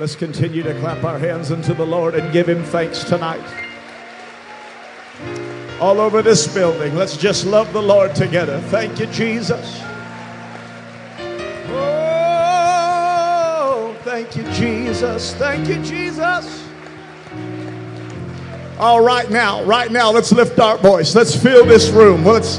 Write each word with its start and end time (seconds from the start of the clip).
Let's 0.00 0.16
continue 0.16 0.62
to 0.62 0.72
clap 0.80 1.04
our 1.04 1.18
hands 1.18 1.52
unto 1.52 1.74
the 1.74 1.84
Lord 1.84 2.14
and 2.14 2.32
give 2.32 2.48
him 2.48 2.64
thanks 2.64 3.04
tonight. 3.04 3.44
All 5.78 6.00
over 6.00 6.22
this 6.22 6.48
building, 6.54 6.96
let's 6.96 7.18
just 7.18 7.44
love 7.44 7.70
the 7.74 7.82
Lord 7.82 8.14
together. 8.14 8.62
Thank 8.68 8.98
you, 8.98 9.04
Jesus. 9.08 9.78
Oh, 11.68 13.14
thank 14.00 14.34
you, 14.36 14.44
Jesus. 14.52 15.34
Thank 15.34 15.68
you, 15.68 15.82
Jesus. 15.82 16.66
All 18.78 19.02
right 19.02 19.30
now, 19.30 19.62
right 19.64 19.92
now, 19.92 20.10
let's 20.10 20.32
lift 20.32 20.58
our 20.60 20.78
voice. 20.78 21.14
Let's 21.14 21.36
fill 21.36 21.66
this 21.66 21.90
room. 21.90 22.24
Let's 22.24 22.58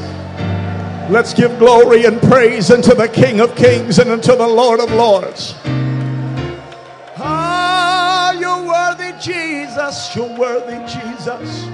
let's 1.10 1.34
give 1.34 1.58
glory 1.58 2.06
and 2.06 2.22
praise 2.22 2.70
unto 2.70 2.94
the 2.94 3.08
King 3.08 3.40
of 3.40 3.56
Kings 3.56 3.98
and 3.98 4.12
unto 4.12 4.36
the 4.36 4.48
Lord 4.48 4.80
of 4.80 4.92
Lords. 4.92 5.56
Jesus. 9.92 10.16
You're 10.16 10.38
worthy, 10.38 10.78
Jesus. 10.88 11.66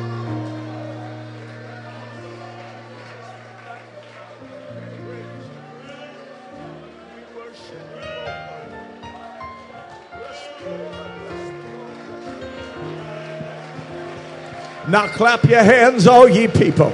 Now 14.88 15.08
clap 15.10 15.44
your 15.44 15.62
hands, 15.62 16.08
all 16.08 16.28
ye 16.28 16.48
people. 16.48 16.92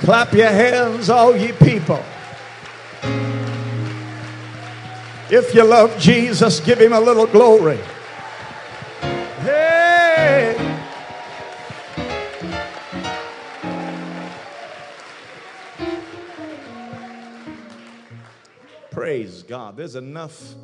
Clap 0.00 0.32
your 0.32 0.48
hands, 0.48 1.10
all 1.10 1.36
ye 1.36 1.52
people. 1.52 2.02
If 5.30 5.54
you 5.54 5.62
love 5.62 5.96
Jesus, 6.00 6.58
give 6.58 6.80
him 6.80 6.92
a 6.92 6.98
little 6.98 7.26
glory. 7.26 7.78
Praise 19.00 19.44
God. 19.44 19.78
There's 19.78 19.96
enough 19.96 20.54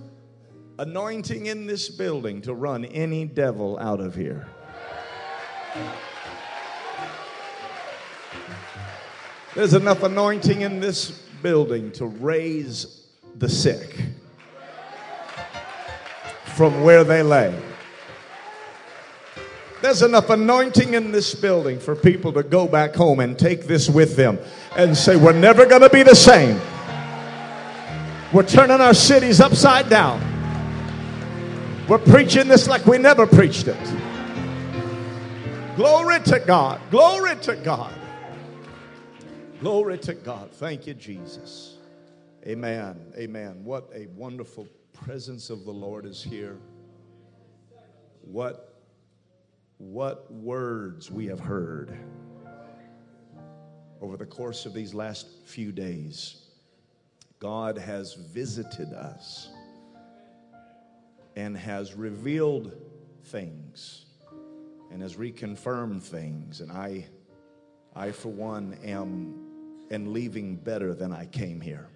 anointing 0.78 1.46
in 1.46 1.66
this 1.66 1.88
building 1.88 2.42
to 2.42 2.52
run 2.52 2.84
any 2.84 3.24
devil 3.24 3.78
out 3.78 3.98
of 3.98 4.14
here. 4.14 4.46
There's 9.54 9.72
enough 9.72 10.02
anointing 10.02 10.60
in 10.60 10.80
this 10.80 11.12
building 11.42 11.90
to 11.92 12.04
raise 12.04 13.06
the 13.36 13.48
sick 13.48 14.02
from 16.56 16.82
where 16.82 17.04
they 17.04 17.22
lay. 17.22 17.58
There's 19.80 20.02
enough 20.02 20.28
anointing 20.28 20.92
in 20.92 21.10
this 21.10 21.34
building 21.34 21.80
for 21.80 21.96
people 21.96 22.34
to 22.34 22.42
go 22.42 22.68
back 22.68 22.94
home 22.94 23.20
and 23.20 23.38
take 23.38 23.66
this 23.66 23.88
with 23.88 24.14
them 24.14 24.38
and 24.76 24.94
say, 24.94 25.16
We're 25.16 25.32
never 25.32 25.64
going 25.64 25.80
to 25.80 25.88
be 25.88 26.02
the 26.02 26.14
same. 26.14 26.60
We're 28.36 28.42
turning 28.42 28.82
our 28.82 28.92
cities 28.92 29.40
upside 29.40 29.88
down. 29.88 30.20
We're 31.88 31.96
preaching 31.96 32.48
this 32.48 32.68
like 32.68 32.84
we 32.84 32.98
never 32.98 33.26
preached 33.26 33.66
it. 33.66 33.94
Glory 35.74 36.20
to 36.20 36.38
God. 36.40 36.82
Glory 36.90 37.36
to 37.36 37.56
God. 37.56 37.98
Glory 39.60 39.96
to 40.00 40.12
God. 40.12 40.52
Thank 40.52 40.86
you, 40.86 40.92
Jesus. 40.92 41.78
Amen. 42.46 43.00
Amen. 43.16 43.64
What 43.64 43.88
a 43.94 44.04
wonderful 44.08 44.68
presence 44.92 45.48
of 45.48 45.64
the 45.64 45.72
Lord 45.72 46.04
is 46.04 46.22
here. 46.22 46.58
What 48.20 48.82
what 49.78 50.30
words 50.30 51.10
we 51.10 51.24
have 51.28 51.40
heard 51.40 51.98
over 54.02 54.18
the 54.18 54.26
course 54.26 54.66
of 54.66 54.74
these 54.74 54.92
last 54.92 55.26
few 55.46 55.72
days. 55.72 56.45
God 57.38 57.76
has 57.78 58.14
visited 58.14 58.92
us 58.92 59.50
and 61.36 61.56
has 61.56 61.94
revealed 61.94 62.72
things 63.24 64.06
and 64.90 65.02
has 65.02 65.16
reconfirmed 65.16 66.02
things. 66.02 66.60
And 66.60 66.72
I, 66.72 67.06
I 67.94 68.12
for 68.12 68.30
one, 68.30 68.78
am 68.84 69.46
and 69.90 70.12
leaving 70.12 70.56
better 70.56 70.94
than 70.94 71.12
I 71.12 71.26
came 71.26 71.60
here. 71.60 71.88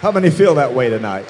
How 0.00 0.10
many 0.10 0.30
feel 0.30 0.56
that 0.56 0.74
way 0.74 0.90
tonight? 0.90 1.26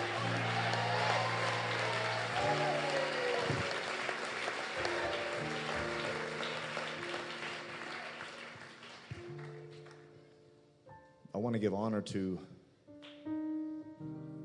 Want 11.53 11.61
to 11.61 11.67
give 11.69 11.75
honor 11.75 12.01
to 12.01 12.39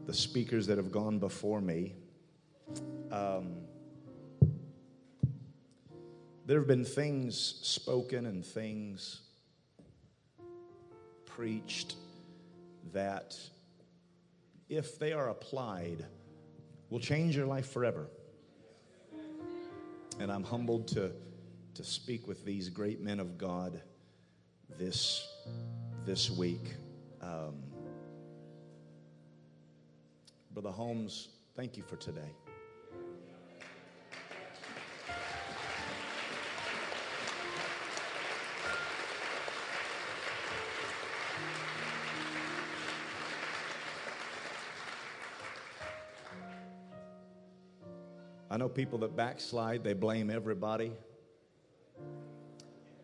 the 0.05 0.13
speakers 0.13 0.67
that 0.67 0.77
have 0.77 0.91
gone 0.91 1.19
before 1.19 1.61
me. 1.61 1.95
Um, 3.13 3.55
there 6.45 6.59
have 6.59 6.67
been 6.67 6.83
things 6.83 7.59
spoken 7.61 8.25
and 8.25 8.45
things 8.45 9.21
preached 11.25 11.95
that, 12.91 13.39
if 14.67 14.99
they 14.99 15.13
are 15.13 15.29
applied, 15.29 16.05
will 16.89 16.99
change 16.99 17.37
your 17.37 17.45
life 17.45 17.71
forever. 17.71 18.09
And 20.19 20.29
I'm 20.29 20.43
humbled 20.43 20.89
to, 20.89 21.13
to 21.75 21.83
speak 21.85 22.27
with 22.27 22.43
these 22.43 22.67
great 22.67 22.99
men 22.99 23.21
of 23.21 23.37
God 23.37 23.79
this, 24.77 25.25
this 26.05 26.29
week. 26.29 26.75
Um, 27.21 27.63
Brother 30.51 30.71
Holmes, 30.71 31.29
thank 31.55 31.77
you 31.77 31.83
for 31.83 31.95
today. 31.95 32.31
I 48.49 48.57
know 48.57 48.69
people 48.69 48.97
that 48.99 49.15
backslide, 49.15 49.83
they 49.83 49.93
blame 49.93 50.31
everybody. 50.31 50.91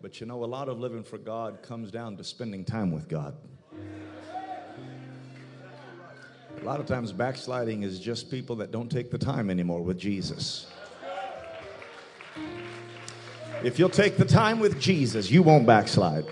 But 0.01 0.19
you 0.19 0.25
know, 0.25 0.43
a 0.43 0.45
lot 0.45 0.67
of 0.67 0.79
living 0.79 1.03
for 1.03 1.17
God 1.17 1.61
comes 1.61 1.91
down 1.91 2.17
to 2.17 2.23
spending 2.23 2.65
time 2.65 2.91
with 2.91 3.07
God. 3.07 3.35
A 6.63 6.65
lot 6.65 6.79
of 6.79 6.85
times, 6.85 7.11
backsliding 7.11 7.83
is 7.83 7.99
just 7.99 8.31
people 8.31 8.55
that 8.55 8.71
don't 8.71 8.89
take 8.89 9.11
the 9.11 9.17
time 9.17 9.49
anymore 9.49 9.81
with 9.81 9.99
Jesus. 9.99 10.67
If 13.65 13.77
you'll 13.77 13.89
take 13.89 14.15
the 14.15 14.23
time 14.23 14.61
with 14.61 14.79
Jesus, 14.79 15.29
you 15.29 15.43
won't 15.43 15.67
backslide. 15.67 16.23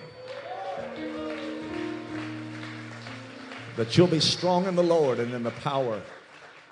But 3.76 3.98
you'll 3.98 4.08
be 4.08 4.22
strong 4.22 4.68
in 4.68 4.78
the 4.78 4.84
Lord 4.84 5.20
and 5.20 5.34
in 5.34 5.44
the 5.44 5.52
power 5.52 6.02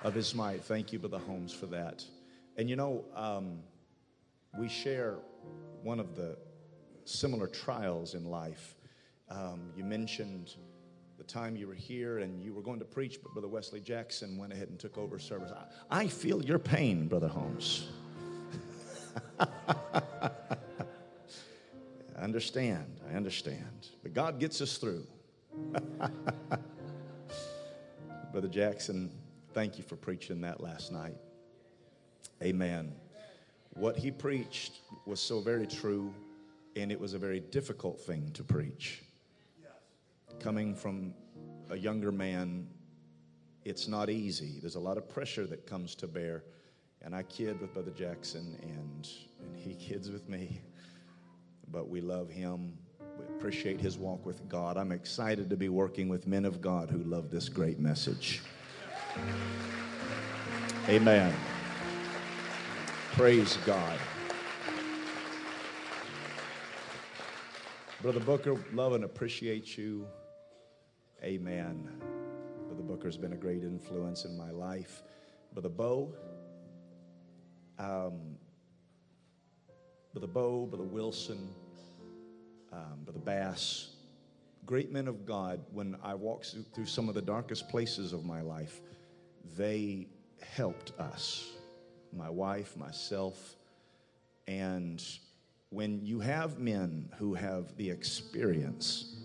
of 0.03 0.13
his 0.13 0.33
might. 0.33 0.63
Thank 0.63 0.93
you, 0.93 0.99
Brother 0.99 1.19
Holmes, 1.19 1.51
for 1.51 1.65
that. 1.65 2.05
And 2.55 2.69
you 2.69 2.77
know, 2.77 3.03
um, 3.13 3.59
we 4.57 4.69
share 4.69 5.17
one 5.83 5.99
of 5.99 6.15
the 6.15 6.37
similar 7.03 7.47
trials 7.47 8.13
in 8.13 8.23
life. 8.23 8.77
Um, 9.29 9.73
you 9.75 9.83
mentioned 9.83 10.55
time 11.29 11.55
you 11.55 11.67
were 11.67 11.73
here 11.73 12.19
and 12.19 12.41
you 12.41 12.53
were 12.53 12.61
going 12.61 12.79
to 12.79 12.85
preach, 12.85 13.21
but 13.21 13.31
Brother 13.33 13.47
Wesley 13.47 13.79
Jackson 13.79 14.37
went 14.37 14.51
ahead 14.51 14.69
and 14.69 14.77
took 14.79 14.97
over 14.97 15.19
service. 15.19 15.51
I, 15.51 16.01
I 16.01 16.07
feel 16.07 16.43
your 16.43 16.59
pain, 16.59 17.07
Brother 17.07 17.27
Holmes. 17.27 17.87
I 19.39 20.31
understand. 22.19 22.99
I 23.09 23.15
understand. 23.15 23.89
But 24.03 24.13
God 24.13 24.39
gets 24.39 24.59
us 24.59 24.77
through. 24.77 25.05
Brother 28.31 28.47
Jackson, 28.47 29.11
thank 29.53 29.77
you 29.77 29.83
for 29.83 29.95
preaching 29.95 30.41
that 30.41 30.61
last 30.61 30.91
night. 30.91 31.15
Amen. 32.43 32.93
What 33.73 33.95
he 33.97 34.11
preached 34.11 34.79
was 35.05 35.19
so 35.19 35.39
very 35.39 35.67
true, 35.67 36.13
and 36.75 36.91
it 36.91 36.99
was 36.99 37.13
a 37.13 37.17
very 37.17 37.39
difficult 37.39 37.99
thing 38.01 38.31
to 38.33 38.43
preach. 38.43 39.03
Coming 40.39 40.73
from 40.73 41.13
a 41.69 41.77
younger 41.77 42.13
man, 42.13 42.65
it's 43.65 43.89
not 43.89 44.09
easy. 44.09 44.59
There's 44.61 44.75
a 44.75 44.79
lot 44.79 44.97
of 44.97 45.09
pressure 45.09 45.45
that 45.47 45.67
comes 45.67 45.95
to 45.95 46.07
bear. 46.07 46.45
And 47.01 47.13
I 47.13 47.23
kid 47.23 47.59
with 47.59 47.73
Brother 47.73 47.91
Jackson, 47.91 48.57
and, 48.61 49.09
and 49.41 49.57
he 49.57 49.73
kids 49.87 50.09
with 50.09 50.29
me. 50.29 50.61
But 51.71 51.89
we 51.89 51.99
love 51.99 52.29
him. 52.29 52.77
We 53.17 53.25
appreciate 53.35 53.81
his 53.81 53.97
walk 53.97 54.25
with 54.25 54.47
God. 54.47 54.77
I'm 54.77 54.93
excited 54.93 55.49
to 55.49 55.57
be 55.57 55.67
working 55.67 56.07
with 56.07 56.25
men 56.25 56.45
of 56.45 56.61
God 56.61 56.89
who 56.89 57.03
love 57.03 57.29
this 57.29 57.49
great 57.49 57.79
message. 57.79 58.41
Amen. 60.87 61.33
Praise 63.11 63.57
God. 63.65 63.99
Brother 68.01 68.21
Booker, 68.21 68.55
love 68.71 68.93
and 68.93 69.03
appreciate 69.03 69.77
you. 69.77 70.07
Amen. 71.21 71.89
Brother 72.67 72.83
Booker's 72.83 73.17
been 73.17 73.33
a 73.33 73.37
great 73.37 73.61
influence 73.63 74.23
in 74.23 74.37
my 74.37 74.51
life. 74.51 75.03
Brother 75.51 75.67
Bo, 75.67 76.13
um, 77.77 78.37
Brother 80.13 80.27
Bo, 80.27 80.65
Brother 80.65 80.85
Wilson, 80.85 81.49
um, 82.71 83.03
Brother 83.03 83.19
Bass, 83.19 83.95
great 84.65 84.93
men 84.93 85.09
of 85.09 85.25
God. 85.25 85.59
When 85.73 85.97
I 86.01 86.13
walked 86.13 86.55
through 86.73 86.85
some 86.85 87.09
of 87.09 87.15
the 87.15 87.21
darkest 87.21 87.67
places 87.67 88.13
of 88.13 88.23
my 88.23 88.41
life, 88.41 88.79
they 89.57 90.07
helped 90.41 90.97
us, 90.99 91.49
my 92.13 92.29
wife, 92.29 92.77
myself, 92.77 93.57
and 94.47 95.03
when 95.69 95.99
you 96.05 96.21
have 96.21 96.59
men 96.59 97.09
who 97.17 97.33
have 97.33 97.75
the 97.75 97.89
experience 97.89 99.18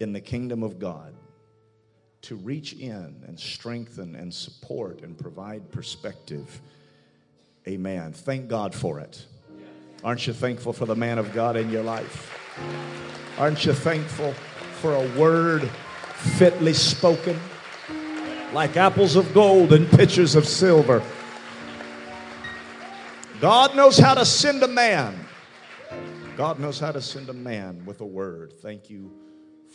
in 0.00 0.12
the 0.12 0.20
kingdom 0.20 0.62
of 0.62 0.78
God 0.78 1.14
to 2.22 2.36
reach 2.36 2.72
in 2.72 3.22
and 3.26 3.38
strengthen 3.38 4.14
and 4.14 4.32
support 4.32 5.02
and 5.02 5.16
provide 5.16 5.70
perspective, 5.70 6.60
amen. 7.66 8.12
Thank 8.12 8.48
God 8.48 8.74
for 8.74 9.00
it. 9.00 9.24
Aren't 10.02 10.26
you 10.26 10.32
thankful 10.32 10.72
for 10.72 10.86
the 10.86 10.96
man 10.96 11.18
of 11.18 11.32
God 11.32 11.56
in 11.56 11.70
your 11.70 11.82
life? 11.82 12.32
Aren't 13.38 13.64
you 13.64 13.72
thankful 13.72 14.32
for 14.80 14.94
a 14.94 15.18
word 15.18 15.68
fitly 16.14 16.72
spoken, 16.72 17.38
like 18.52 18.76
apples 18.76 19.16
of 19.16 19.32
gold 19.34 19.72
and 19.72 19.88
pitchers 19.90 20.34
of 20.34 20.46
silver? 20.46 21.02
God 23.40 23.76
knows 23.76 23.98
how 23.98 24.14
to 24.14 24.24
send 24.24 24.62
a 24.62 24.68
man 24.68 25.26
God 26.36 26.58
knows 26.58 26.78
how 26.78 26.92
to 26.92 27.00
send 27.00 27.30
a 27.30 27.32
man 27.32 27.82
with 27.86 28.02
a 28.02 28.06
word. 28.06 28.52
Thank 28.60 28.90
you 28.90 29.10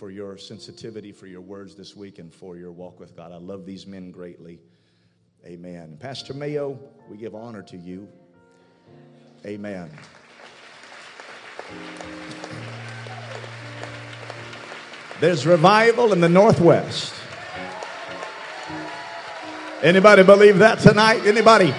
for 0.02 0.10
your 0.10 0.36
sensitivity, 0.36 1.12
for 1.12 1.28
your 1.28 1.42
words 1.42 1.76
this 1.76 1.96
week, 1.96 2.18
and 2.18 2.34
for 2.34 2.58
your 2.58 2.72
walk 2.72 3.00
with 3.00 3.16
God. 3.16 3.32
I 3.32 3.36
love 3.36 3.68
these 3.68 3.86
men 3.86 4.10
greatly. 4.10 4.60
Amen. 5.46 5.96
Pastor 6.00 6.34
Mayo, 6.34 6.80
we 7.08 7.18
give 7.18 7.36
honor 7.36 7.62
to 7.62 7.78
you. 7.78 8.10
Amen. 9.46 9.92
There's 15.20 15.46
revival 15.46 16.14
in 16.14 16.20
the 16.20 16.30
Northwest. 16.30 17.14
Anybody 19.84 20.24
believe 20.24 20.58
that 20.58 20.80
tonight? 20.80 21.28
Anybody 21.28 21.76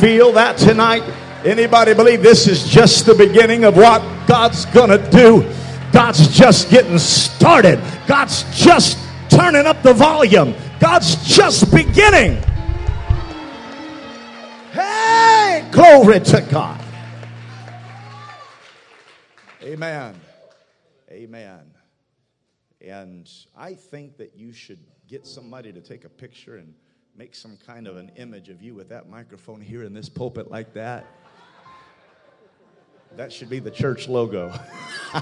feel 0.00 0.32
that 0.32 0.56
tonight? 0.56 1.02
Anybody 1.44 1.92
believe 1.92 2.22
this 2.22 2.48
is 2.48 2.66
just 2.66 3.04
the 3.04 3.14
beginning 3.14 3.64
of 3.64 3.76
what 3.76 4.00
God's 4.26 4.64
going 4.64 4.88
to 4.88 5.10
do? 5.10 5.61
God's 5.92 6.28
just 6.28 6.70
getting 6.70 6.98
started. 6.98 7.80
God's 8.06 8.44
just 8.56 8.98
turning 9.28 9.66
up 9.66 9.82
the 9.82 9.92
volume. 9.92 10.54
God's 10.80 11.16
just 11.26 11.70
beginning. 11.70 12.42
Hey, 14.72 15.68
glory 15.70 16.20
to 16.20 16.40
God. 16.50 16.82
Amen. 19.62 20.18
Amen. 21.10 21.60
And 22.80 23.30
I 23.56 23.74
think 23.74 24.16
that 24.16 24.36
you 24.36 24.52
should 24.52 24.80
get 25.06 25.26
somebody 25.26 25.72
to 25.72 25.80
take 25.80 26.04
a 26.04 26.08
picture 26.08 26.56
and 26.56 26.74
make 27.16 27.34
some 27.34 27.58
kind 27.66 27.86
of 27.86 27.96
an 27.96 28.10
image 28.16 28.48
of 28.48 28.62
you 28.62 28.74
with 28.74 28.88
that 28.88 29.08
microphone 29.08 29.60
here 29.60 29.84
in 29.84 29.92
this 29.92 30.08
pulpit 30.08 30.50
like 30.50 30.72
that. 30.72 31.06
That 33.16 33.30
should 33.30 33.50
be 33.50 33.58
the 33.58 33.70
church 33.70 34.08
logo. 34.08 34.52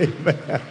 Amen. 0.00 0.62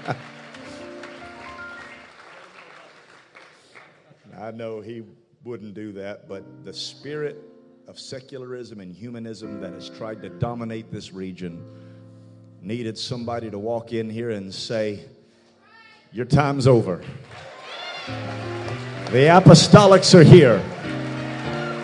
I 4.38 4.52
know 4.52 4.82
he 4.82 5.04
wouldn't 5.44 5.76
do 5.76 5.92
that, 5.94 6.28
but 6.28 6.66
the 6.66 6.74
spirit 6.74 7.38
of 7.88 8.00
secularism 8.00 8.80
and 8.80 8.92
humanism 8.92 9.62
that 9.62 9.74
has 9.74 9.90
tried 9.90 10.24
to 10.24 10.30
dominate 10.30 10.92
this 10.92 11.14
region 11.14 11.64
needed 12.60 12.98
somebody 12.98 13.52
to 13.52 13.60
walk 13.60 13.94
in 13.94 14.10
here 14.10 14.32
and 14.32 14.52
say, 14.52 15.02
Your 16.12 16.26
time's 16.26 16.66
over. 16.66 17.04
The 18.08 19.28
apostolics 19.30 20.16
are 20.16 20.24
here 20.24 20.60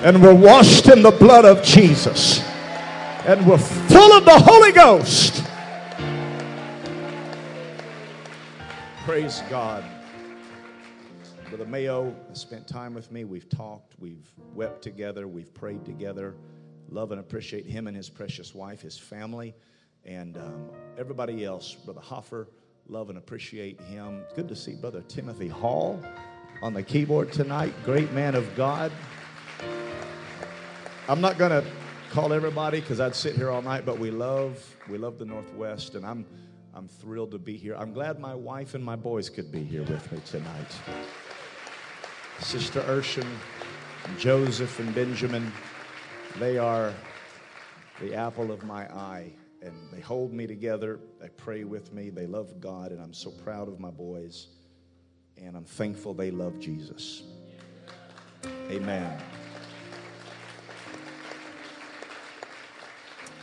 and 0.03 0.19
we're 0.21 0.33
washed 0.33 0.88
in 0.89 1.03
the 1.03 1.12
blood 1.12 1.45
of 1.45 1.63
Jesus, 1.63 2.42
and 3.25 3.45
we're 3.45 3.57
full 3.57 4.13
of 4.13 4.25
the 4.25 4.39
Holy 4.39 4.71
Ghost. 4.71 5.44
Praise 9.06 9.44
God. 9.48 9.83
Brother 11.50 11.65
Mayo 11.65 12.15
has 12.30 12.39
spent 12.39 12.68
time 12.68 12.95
with 12.95 13.12
me. 13.12 13.25
We've 13.25 13.48
talked, 13.48 13.94
we've 14.00 14.31
wept 14.56 14.81
together, 14.81 15.27
we've 15.27 15.53
prayed 15.53 15.86
together. 15.86 16.36
Love 16.89 17.12
and 17.12 17.21
appreciate 17.21 17.65
him 17.65 17.88
and 17.88 17.95
his 17.95 18.09
precious 18.09 18.56
wife, 18.56 18.81
his 18.81 18.98
family, 18.98 19.53
and 20.03 20.38
um, 20.38 20.69
everybody 20.98 21.45
else. 21.45 21.75
Brother 21.75 22.01
Hoffer, 22.01 22.50
love 22.88 23.09
and 23.09 23.19
appreciate 23.19 23.80
him. 23.81 24.24
Good 24.36 24.48
to 24.50 24.56
see 24.56 24.74
Brother 24.74 25.03
Timothy 25.07 25.48
Hall 25.48 26.01
on 26.63 26.74
the 26.74 26.81
keyboard 26.81 27.31
tonight. 27.31 27.74
Great 27.86 28.12
man 28.13 28.33
of 28.33 28.56
God. 28.56 28.92
I'm 31.09 31.19
not 31.19 31.38
going 31.39 31.51
to 31.51 31.68
call 32.12 32.31
everybody 32.31 32.80
because 32.80 33.00
I'd 33.00 33.15
sit 33.15 33.36
here 33.36 33.50
all 33.50 33.63
night, 33.63 33.86
but 33.86 33.98
we 33.98 34.12
love 34.12 34.63
we 34.88 34.98
love 34.98 35.18
the 35.18 35.25
Northwest, 35.25 35.95
and 35.95 36.06
I'm 36.06 36.25
I'm 36.75 36.88
thrilled 36.88 37.31
to 37.31 37.39
be 37.39 37.57
here. 37.57 37.75
I'm 37.75 37.92
glad 37.92 38.19
my 38.19 38.36
wife 38.36 38.75
and 38.75 38.83
my 38.83 38.95
boys 38.95 39.30
could 39.30 39.51
be 39.51 39.63
here 39.63 39.83
with 39.83 40.12
me 40.12 40.19
tonight. 40.25 40.71
Sister 42.39 42.81
Urshan, 42.81 43.27
Joseph, 44.19 44.80
and 44.80 44.94
Benjamin, 44.94 45.51
they 46.38 46.57
are 46.59 46.94
the 48.00 48.13
apple 48.13 48.51
of 48.51 48.63
my 48.63 48.84
eye, 48.93 49.31
and 49.63 49.74
they 49.91 50.01
hold 50.01 50.31
me 50.34 50.46
together. 50.46 51.00
They 51.20 51.29
pray 51.29 51.63
with 51.63 51.91
me. 51.93 52.12
They 52.12 52.27
love 52.27 52.62
God, 52.62 52.91
and 52.91 53.01
I'm 53.01 53.13
so 53.13 53.31
proud 53.31 53.67
of 53.67 53.79
my 53.79 53.91
boys, 53.91 54.50
and 55.36 55.58
I'm 55.58 55.65
thankful 55.65 56.13
they 56.13 56.31
love 56.31 56.60
Jesus. 56.60 57.24
Amen. 58.70 59.20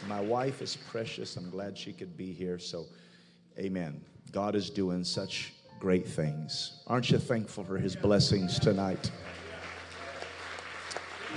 My 0.08 0.20
wife 0.22 0.62
is 0.62 0.74
precious. 0.74 1.36
I'm 1.36 1.50
glad 1.50 1.76
she 1.76 1.92
could 1.92 2.16
be 2.16 2.32
here. 2.32 2.58
So, 2.58 2.86
amen. 3.58 4.00
God 4.32 4.54
is 4.54 4.70
doing 4.70 5.04
such 5.04 5.52
great 5.78 6.08
things. 6.08 6.82
Aren't 6.86 7.10
you 7.10 7.18
thankful 7.18 7.62
for 7.62 7.76
his 7.76 7.94
blessings 7.94 8.58
tonight? 8.58 9.10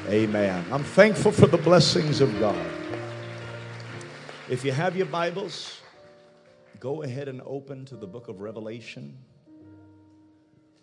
Amen. 0.08 0.64
I'm 0.72 0.86
thankful 0.86 1.34
for 1.34 1.48
the 1.48 1.58
blessings 1.58 2.22
of 2.22 2.40
God. 2.40 2.66
If 4.50 4.64
you 4.64 4.72
have 4.72 4.96
your 4.96 5.06
Bibles, 5.08 5.82
go 6.80 7.04
ahead 7.04 7.28
and 7.28 7.42
open 7.46 7.84
to 7.88 7.98
the 7.98 8.08
book 8.08 8.30
of 8.30 8.40
Revelation, 8.40 9.18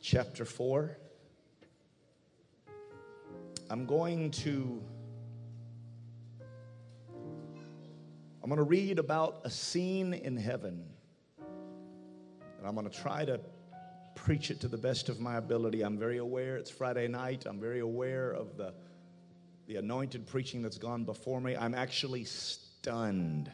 chapter 0.03 0.45
4. 0.45 0.95
I'm 3.71 3.87
going 3.87 4.31
to 4.33 4.83
I'm 8.43 8.49
going 8.49 8.59
to 8.59 8.65
read 8.65 8.99
about 8.99 9.41
a 9.45 9.51
scene 9.51 10.15
in 10.15 10.37
heaven. 10.37 10.85
And 11.39 12.67
I'm 12.67 12.75
going 12.75 12.89
to 12.89 12.97
try 12.97 13.25
to 13.25 13.41
preach 14.15 14.51
it 14.51 14.61
to 14.61 14.69
the 14.69 14.77
best 14.77 15.09
of 15.09 15.21
my 15.21 15.37
ability. 15.37 15.83
I'm 15.83 15.99
very 15.99 16.19
aware 16.19 16.57
it's 16.57 16.71
Friday 16.71 17.09
night. 17.09 17.47
I'm 17.47 17.61
very 17.61 17.81
aware 17.81 18.31
of 18.31 18.57
the, 18.57 18.75
the 19.67 19.77
anointed 19.77 20.27
preaching 20.27 20.63
that's 20.63 20.79
gone 20.79 21.05
before 21.05 21.41
me. 21.41 21.57
I'm 21.57 21.75
actually 21.75 22.25
stunned 22.25 23.51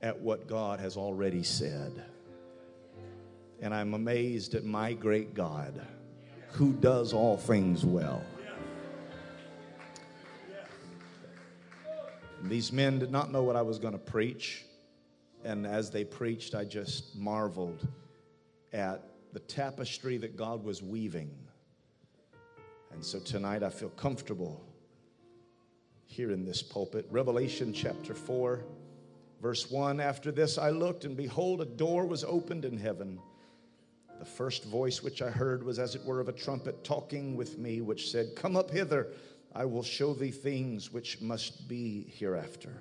at 0.00 0.18
what 0.18 0.46
God 0.46 0.80
has 0.80 0.96
already 0.96 1.42
said. 1.42 2.04
And 3.60 3.74
I'm 3.74 3.94
amazed 3.94 4.54
at 4.54 4.64
my 4.64 4.92
great 4.92 5.34
God 5.34 5.80
who 6.52 6.72
does 6.74 7.12
all 7.12 7.36
things 7.36 7.84
well. 7.84 8.22
These 12.42 12.72
men 12.72 12.98
did 12.98 13.10
not 13.10 13.32
know 13.32 13.42
what 13.42 13.56
I 13.56 13.62
was 13.62 13.78
going 13.78 13.92
to 13.92 13.98
preach. 13.98 14.64
And 15.44 15.66
as 15.66 15.90
they 15.90 16.04
preached, 16.04 16.54
I 16.54 16.64
just 16.64 17.16
marveled 17.16 17.86
at 18.72 19.02
the 19.32 19.40
tapestry 19.40 20.18
that 20.18 20.36
God 20.36 20.64
was 20.64 20.82
weaving. 20.82 21.30
And 22.92 23.04
so 23.04 23.18
tonight 23.18 23.62
I 23.62 23.70
feel 23.70 23.90
comfortable 23.90 24.64
here 26.06 26.30
in 26.30 26.44
this 26.44 26.62
pulpit. 26.62 27.06
Revelation 27.10 27.72
chapter 27.72 28.14
4. 28.14 28.64
Verse 29.40 29.70
1 29.70 30.00
After 30.00 30.32
this 30.32 30.58
I 30.58 30.70
looked, 30.70 31.04
and 31.04 31.16
behold, 31.16 31.60
a 31.60 31.66
door 31.66 32.06
was 32.06 32.24
opened 32.24 32.64
in 32.64 32.76
heaven. 32.76 33.20
The 34.18 34.24
first 34.24 34.64
voice 34.64 35.02
which 35.02 35.22
I 35.22 35.30
heard 35.30 35.62
was 35.62 35.78
as 35.78 35.94
it 35.94 36.04
were 36.04 36.18
of 36.18 36.28
a 36.28 36.32
trumpet 36.32 36.82
talking 36.82 37.36
with 37.36 37.58
me, 37.58 37.80
which 37.80 38.10
said, 38.10 38.34
Come 38.34 38.56
up 38.56 38.70
hither, 38.70 39.08
I 39.54 39.64
will 39.64 39.82
show 39.82 40.14
thee 40.14 40.30
things 40.30 40.92
which 40.92 41.20
must 41.20 41.68
be 41.68 42.12
hereafter. 42.16 42.80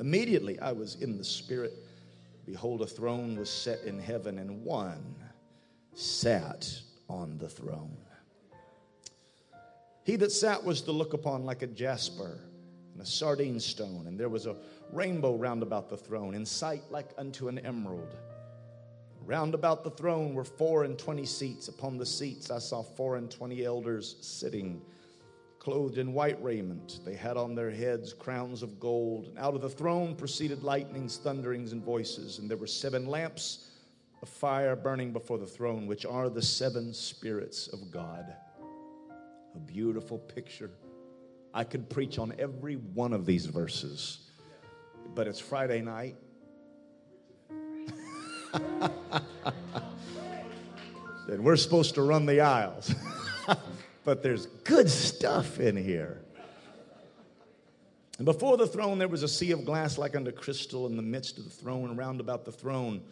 Immediately 0.00 0.58
I 0.60 0.72
was 0.72 1.00
in 1.02 1.18
the 1.18 1.24
Spirit. 1.24 1.74
Behold, 2.46 2.82
a 2.82 2.86
throne 2.86 3.38
was 3.38 3.50
set 3.50 3.82
in 3.84 3.98
heaven, 3.98 4.38
and 4.38 4.64
one 4.64 5.16
sat 5.94 6.70
on 7.08 7.38
the 7.38 7.48
throne. 7.48 7.96
He 10.04 10.16
that 10.16 10.32
sat 10.32 10.62
was 10.62 10.82
to 10.82 10.92
look 10.92 11.14
upon 11.14 11.44
like 11.44 11.62
a 11.62 11.66
jasper 11.66 12.40
and 12.92 13.00
a 13.00 13.06
sardine 13.06 13.60
stone, 13.60 14.06
and 14.06 14.20
there 14.20 14.28
was 14.28 14.46
a 14.46 14.56
rainbow 14.92 15.36
round 15.36 15.62
about 15.62 15.88
the 15.88 15.96
throne, 15.96 16.34
in 16.34 16.44
sight 16.44 16.82
like 16.90 17.10
unto 17.16 17.48
an 17.48 17.58
emerald. 17.60 18.14
Round 19.24 19.54
about 19.54 19.82
the 19.82 19.90
throne 19.90 20.34
were 20.34 20.44
four 20.44 20.84
and 20.84 20.98
twenty 20.98 21.24
seats. 21.24 21.68
Upon 21.68 21.96
the 21.96 22.04
seats 22.04 22.50
I 22.50 22.58
saw 22.58 22.82
four 22.82 23.16
and 23.16 23.30
twenty 23.30 23.64
elders 23.64 24.16
sitting, 24.20 24.82
clothed 25.64 25.96
in 25.96 26.12
white 26.12 26.40
raiment. 26.44 27.00
They 27.06 27.14
had 27.14 27.38
on 27.38 27.54
their 27.54 27.70
heads 27.70 28.12
crowns 28.12 28.62
of 28.62 28.78
gold. 28.78 29.28
And 29.28 29.38
out 29.38 29.54
of 29.54 29.62
the 29.62 29.68
throne 29.70 30.14
proceeded 30.14 30.62
lightnings, 30.62 31.16
thunderings, 31.16 31.72
and 31.72 31.82
voices. 31.82 32.38
And 32.38 32.50
there 32.50 32.58
were 32.58 32.66
seven 32.66 33.06
lamps 33.06 33.70
of 34.20 34.28
fire 34.28 34.76
burning 34.76 35.10
before 35.10 35.38
the 35.38 35.46
throne, 35.46 35.86
which 35.86 36.04
are 36.04 36.28
the 36.28 36.42
seven 36.42 36.92
spirits 36.92 37.68
of 37.68 37.90
God. 37.90 38.34
A 39.54 39.58
beautiful 39.58 40.18
picture. 40.18 40.70
I 41.54 41.64
could 41.64 41.88
preach 41.88 42.18
on 42.18 42.34
every 42.38 42.74
one 42.74 43.14
of 43.14 43.24
these 43.24 43.46
verses, 43.46 44.30
but 45.14 45.26
it's 45.26 45.40
Friday 45.40 45.80
night. 45.80 46.16
and 51.28 51.42
we're 51.42 51.56
supposed 51.56 51.94
to 51.94 52.02
run 52.02 52.26
the 52.26 52.42
aisles. 52.42 52.94
but 54.04 54.22
there's 54.22 54.46
good 54.46 54.88
stuff 54.88 55.58
in 55.58 55.76
here. 55.76 56.20
And 58.18 58.24
before 58.24 58.56
the 58.56 58.66
throne, 58.66 58.98
there 58.98 59.08
was 59.08 59.22
a 59.22 59.28
sea 59.28 59.50
of 59.50 59.64
glass 59.64 59.98
like 59.98 60.14
unto 60.14 60.30
crystal 60.30 60.86
in 60.86 60.96
the 60.96 61.02
midst 61.02 61.38
of 61.38 61.44
the 61.44 61.50
throne, 61.50 61.90
and 61.90 61.98
round 61.98 62.20
about 62.20 62.44
the 62.44 62.52
throne 62.52 63.02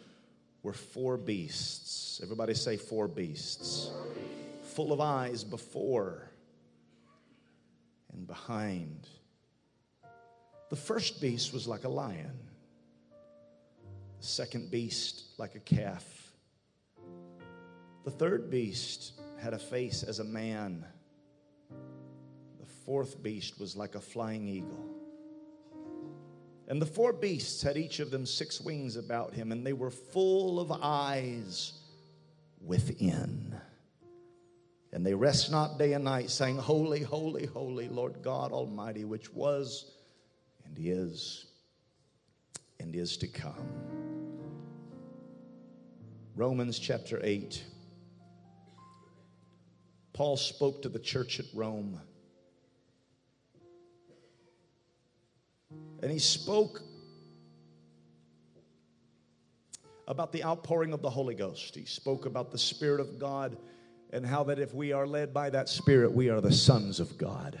were 0.61 0.73
four 0.73 1.17
beasts. 1.17 2.21
Everybody 2.23 2.53
say, 2.53 2.77
four 2.77 3.07
beasts. 3.07 3.91
Full 4.75 4.93
of 4.93 5.01
eyes 5.01 5.43
before 5.43 6.29
and 8.13 8.25
behind. 8.25 9.07
The 10.69 10.75
first 10.75 11.19
beast 11.19 11.53
was 11.53 11.67
like 11.67 11.83
a 11.83 11.89
lion, 11.89 12.39
the 14.19 14.25
second 14.25 14.71
beast 14.71 15.25
like 15.37 15.55
a 15.55 15.59
calf, 15.59 16.31
the 18.05 18.11
third 18.11 18.49
beast 18.49 19.19
had 19.43 19.53
a 19.53 19.59
face 19.59 20.03
as 20.03 20.19
a 20.19 20.23
man. 20.23 20.85
The 21.69 22.65
fourth 22.85 23.21
beast 23.21 23.59
was 23.59 23.75
like 23.75 23.95
a 23.95 23.99
flying 23.99 24.47
eagle. 24.47 24.89
And 26.69 26.81
the 26.81 26.85
four 26.85 27.11
beasts 27.11 27.61
had 27.61 27.75
each 27.75 27.99
of 27.99 28.09
them 28.09 28.25
six 28.25 28.61
wings 28.61 28.95
about 28.95 29.33
him, 29.33 29.51
and 29.51 29.67
they 29.67 29.73
were 29.73 29.89
full 29.89 30.61
of 30.61 30.71
eyes 30.71 31.73
within. 32.65 33.53
And 34.93 35.05
they 35.05 35.13
rest 35.13 35.51
not 35.51 35.77
day 35.77 35.91
and 35.91 36.05
night, 36.05 36.29
saying, 36.29 36.57
Holy, 36.57 37.01
holy, 37.01 37.45
holy, 37.45 37.89
Lord 37.89 38.21
God 38.21 38.53
Almighty, 38.53 39.03
which 39.03 39.33
was 39.33 39.91
and 40.65 40.77
is 40.79 41.47
and 42.79 42.95
is 42.95 43.17
to 43.17 43.27
come. 43.27 43.67
Romans 46.35 46.79
chapter 46.79 47.19
8. 47.21 47.61
Paul 50.13 50.37
spoke 50.37 50.83
to 50.83 50.89
the 50.89 50.99
church 50.99 51.39
at 51.39 51.45
Rome. 51.53 51.99
And 56.01 56.11
he 56.11 56.19
spoke 56.19 56.81
about 60.07 60.31
the 60.31 60.43
outpouring 60.43 60.93
of 60.93 61.01
the 61.01 61.09
Holy 61.09 61.33
Ghost. 61.33 61.75
He 61.75 61.85
spoke 61.85 62.25
about 62.25 62.51
the 62.51 62.57
Spirit 62.57 62.99
of 62.99 63.17
God 63.17 63.57
and 64.11 64.25
how 64.25 64.43
that 64.43 64.59
if 64.59 64.73
we 64.73 64.91
are 64.91 65.07
led 65.07 65.33
by 65.33 65.49
that 65.49 65.67
Spirit, 65.67 66.11
we 66.11 66.29
are 66.29 66.41
the 66.41 66.51
sons 66.51 66.99
of 66.99 67.17
God. 67.17 67.59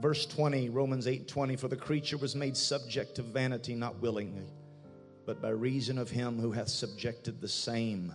Verse 0.00 0.26
20, 0.26 0.70
Romans 0.70 1.06
8 1.06 1.28
20, 1.28 1.56
for 1.56 1.68
the 1.68 1.76
creature 1.76 2.16
was 2.16 2.34
made 2.34 2.56
subject 2.56 3.14
to 3.16 3.22
vanity, 3.22 3.74
not 3.74 4.00
willingly, 4.02 4.52
but 5.24 5.40
by 5.40 5.50
reason 5.50 5.98
of 5.98 6.10
him 6.10 6.38
who 6.38 6.52
hath 6.52 6.68
subjected 6.68 7.40
the 7.40 7.48
same 7.48 8.12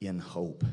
in 0.00 0.18
hope. 0.18 0.64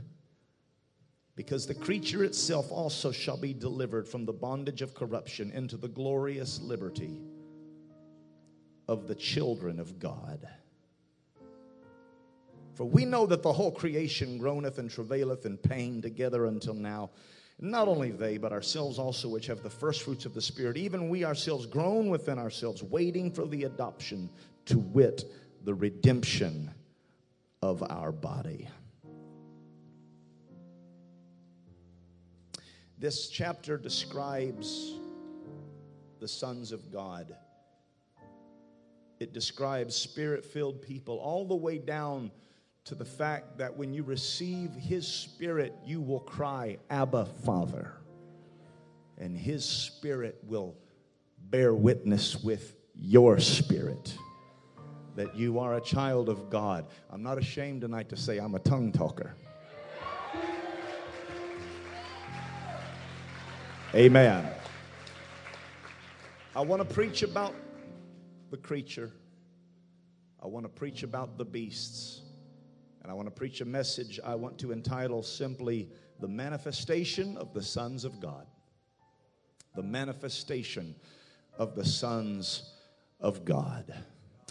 Because 1.36 1.68
the 1.68 1.74
creature 1.74 2.24
itself 2.24 2.72
also 2.72 3.12
shall 3.12 3.38
be 3.38 3.54
delivered 3.54 4.08
from 4.08 4.26
the 4.26 4.34
bondage 4.34 4.82
of 4.82 4.94
corruption 4.94 5.52
into 5.52 5.76
the 5.76 5.88
glorious 5.88 6.62
liberty 6.62 7.22
of 8.88 9.08
the 9.08 9.16
children 9.16 9.80
of 9.80 10.00
God. 10.00 10.48
For 12.76 12.86
we 12.86 13.06
know 13.06 13.26
that 13.26 13.42
the 13.42 13.54
whole 13.54 13.72
creation 13.72 14.38
groaneth 14.38 14.80
and 14.80 14.90
travaileth 14.90 15.46
in 15.46 15.58
pain 15.58 16.02
together 16.02 16.46
until 16.46 16.74
now. 16.74 17.10
Not 17.60 17.88
only 17.88 18.12
they, 18.12 18.38
but 18.38 18.52
ourselves 18.52 19.00
also, 19.00 19.30
which 19.30 19.48
have 19.48 19.64
the 19.64 19.70
first 19.70 20.04
fruits 20.04 20.26
of 20.26 20.34
the 20.34 20.42
Spirit, 20.42 20.76
even 20.76 21.08
we 21.08 21.24
ourselves 21.24 21.66
groan 21.66 22.10
within 22.10 22.38
ourselves, 22.38 22.84
waiting 22.84 23.32
for 23.32 23.48
the 23.48 23.64
adoption, 23.64 24.30
to 24.66 24.78
wit, 24.78 25.24
the 25.64 25.74
redemption 25.74 26.70
of 27.62 27.82
our 27.90 28.12
body. 28.12 28.68
This 32.98 33.28
chapter 33.28 33.78
describes 33.78 34.94
the 36.20 36.28
sons 36.28 36.72
of 36.72 36.92
God. 36.92 37.36
It 39.20 39.34
describes 39.34 39.96
spirit 39.96 40.46
filled 40.46 40.82
people 40.82 41.18
all 41.18 41.46
the 41.46 41.56
way 41.56 41.78
down 41.78 42.32
to 42.86 42.96
the 42.96 43.06
fact 43.06 43.58
that 43.58 43.76
when 43.76 43.94
you 43.94 44.04
receive 44.04 44.72
His 44.72 45.08
Spirit, 45.08 45.76
you 45.86 46.02
will 46.02 46.20
cry, 46.20 46.78
Abba, 46.90 47.26
Father. 47.44 47.94
And 49.18 49.36
His 49.36 49.66
Spirit 49.66 50.38
will 50.44 50.76
bear 51.50 51.74
witness 51.74 52.44
with 52.44 52.76
your 52.94 53.40
spirit 53.40 54.18
that 55.16 55.36
you 55.36 55.60
are 55.60 55.76
a 55.76 55.82
child 55.82 56.30
of 56.30 56.50
God. 56.50 56.88
I'm 57.10 57.24
not 57.24 57.38
ashamed 57.38 57.82
tonight 57.82 58.10
to 58.10 58.18
say 58.18 58.38
I'm 58.38 58.56
a 58.56 58.60
tongue 58.60 58.92
talker. 58.92 59.36
Amen. 63.96 64.46
I 66.54 66.60
want 66.60 66.86
to 66.86 66.94
preach 66.94 67.24
about 67.24 67.56
the 68.52 68.58
creature. 68.58 69.10
I 70.44 70.48
want 70.48 70.66
to 70.66 70.70
preach 70.70 71.04
about 71.04 71.38
the 71.38 71.46
beasts. 71.46 72.22
And 73.02 73.10
I 73.10 73.16
want 73.16 73.28
to 73.28 73.32
preach 73.32 73.62
a 73.62 73.66
message 73.66 74.20
I 74.22 74.36
want 74.36 74.58
to 74.60 74.74
entitle 74.74 75.24
simply 75.24 75.88
The 76.20 76.28
Manifestation 76.28 77.38
of 77.38 77.54
the 77.54 77.64
Sons 77.64 78.04
of 78.04 78.20
God. 78.20 78.48
The 79.76 79.84
Manifestation 79.84 80.94
of 81.58 81.74
the 81.74 81.86
Sons 81.86 82.74
of 83.22 83.46
God. 83.46 83.94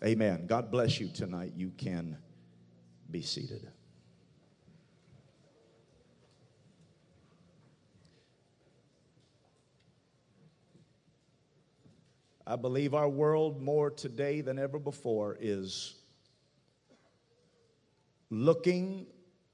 Amen. 0.03 0.47
God 0.47 0.71
bless 0.71 0.99
you 0.99 1.09
tonight. 1.09 1.53
You 1.55 1.71
can 1.77 2.17
be 3.11 3.21
seated. 3.21 3.69
I 12.47 12.57
believe 12.57 12.93
our 12.93 13.09
world 13.09 13.63
more 13.63 13.91
today 13.91 14.43
than 14.43 14.59
ever 14.59 14.79
before 14.79 15.37
is 15.41 15.95
looking 18.29 19.07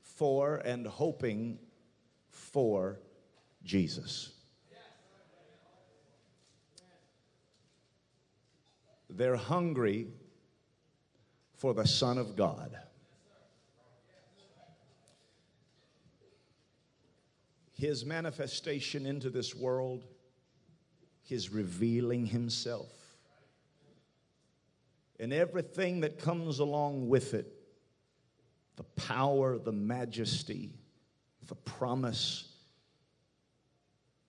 for 0.02 0.56
and 0.56 0.86
hoping 0.86 1.58
for 2.30 2.98
Jesus. 3.62 4.32
They're 9.08 9.36
hungry 9.36 10.08
for 11.56 11.74
the 11.74 11.86
Son 11.86 12.18
of 12.18 12.36
God. 12.36 12.76
His 17.72 18.04
manifestation 18.04 19.06
into 19.06 19.30
this 19.30 19.54
world 19.54 20.04
His 21.30 21.50
revealing 21.50 22.26
Himself. 22.26 22.92
And 25.20 25.32
everything 25.32 26.00
that 26.00 26.18
comes 26.18 26.58
along 26.58 27.08
with 27.08 27.34
it 27.34 27.46
the 28.74 28.82
power, 29.00 29.56
the 29.56 29.72
majesty, 29.72 30.72
the 31.46 31.54
promise, 31.54 32.48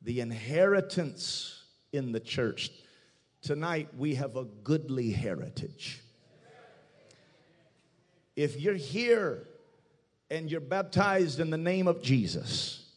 the 0.04 0.20
inheritance 0.20 1.64
in 1.92 2.12
the 2.12 2.20
church. 2.20 2.70
Tonight, 3.42 3.90
we 3.98 4.16
have 4.16 4.36
a 4.36 4.44
goodly 4.44 5.10
heritage. 5.10 6.02
If 8.36 8.60
you're 8.60 8.76
here 8.76 9.48
and 10.30 10.52
you're 10.52 10.62
baptized 10.62 11.40
in 11.40 11.50
the 11.50 11.58
name 11.58 11.88
of 11.88 12.04
Jesus 12.04 12.92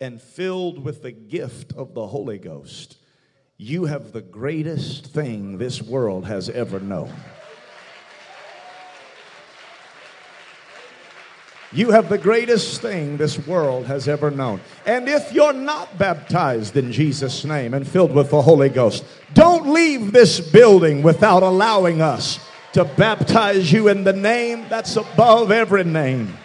and 0.00 0.22
filled 0.22 0.82
with 0.82 1.02
the 1.02 1.12
gift 1.12 1.74
of 1.74 1.92
the 1.92 2.06
Holy 2.06 2.38
Ghost, 2.38 2.96
you 3.62 3.84
have 3.84 4.10
the 4.10 4.20
greatest 4.20 5.06
thing 5.06 5.56
this 5.56 5.80
world 5.80 6.26
has 6.26 6.50
ever 6.50 6.80
known. 6.80 7.12
You 11.70 11.92
have 11.92 12.08
the 12.08 12.18
greatest 12.18 12.82
thing 12.82 13.18
this 13.18 13.46
world 13.46 13.86
has 13.86 14.08
ever 14.08 14.32
known. 14.32 14.60
And 14.84 15.08
if 15.08 15.32
you're 15.32 15.52
not 15.52 15.96
baptized 15.96 16.76
in 16.76 16.90
Jesus' 16.90 17.44
name 17.44 17.72
and 17.72 17.86
filled 17.86 18.12
with 18.12 18.30
the 18.30 18.42
Holy 18.42 18.68
Ghost, 18.68 19.04
don't 19.32 19.72
leave 19.72 20.12
this 20.12 20.40
building 20.40 21.04
without 21.04 21.44
allowing 21.44 22.02
us 22.02 22.40
to 22.72 22.84
baptize 22.84 23.70
you 23.70 23.86
in 23.86 24.02
the 24.02 24.12
name 24.12 24.66
that's 24.68 24.96
above 24.96 25.52
every 25.52 25.84
name. 25.84 26.36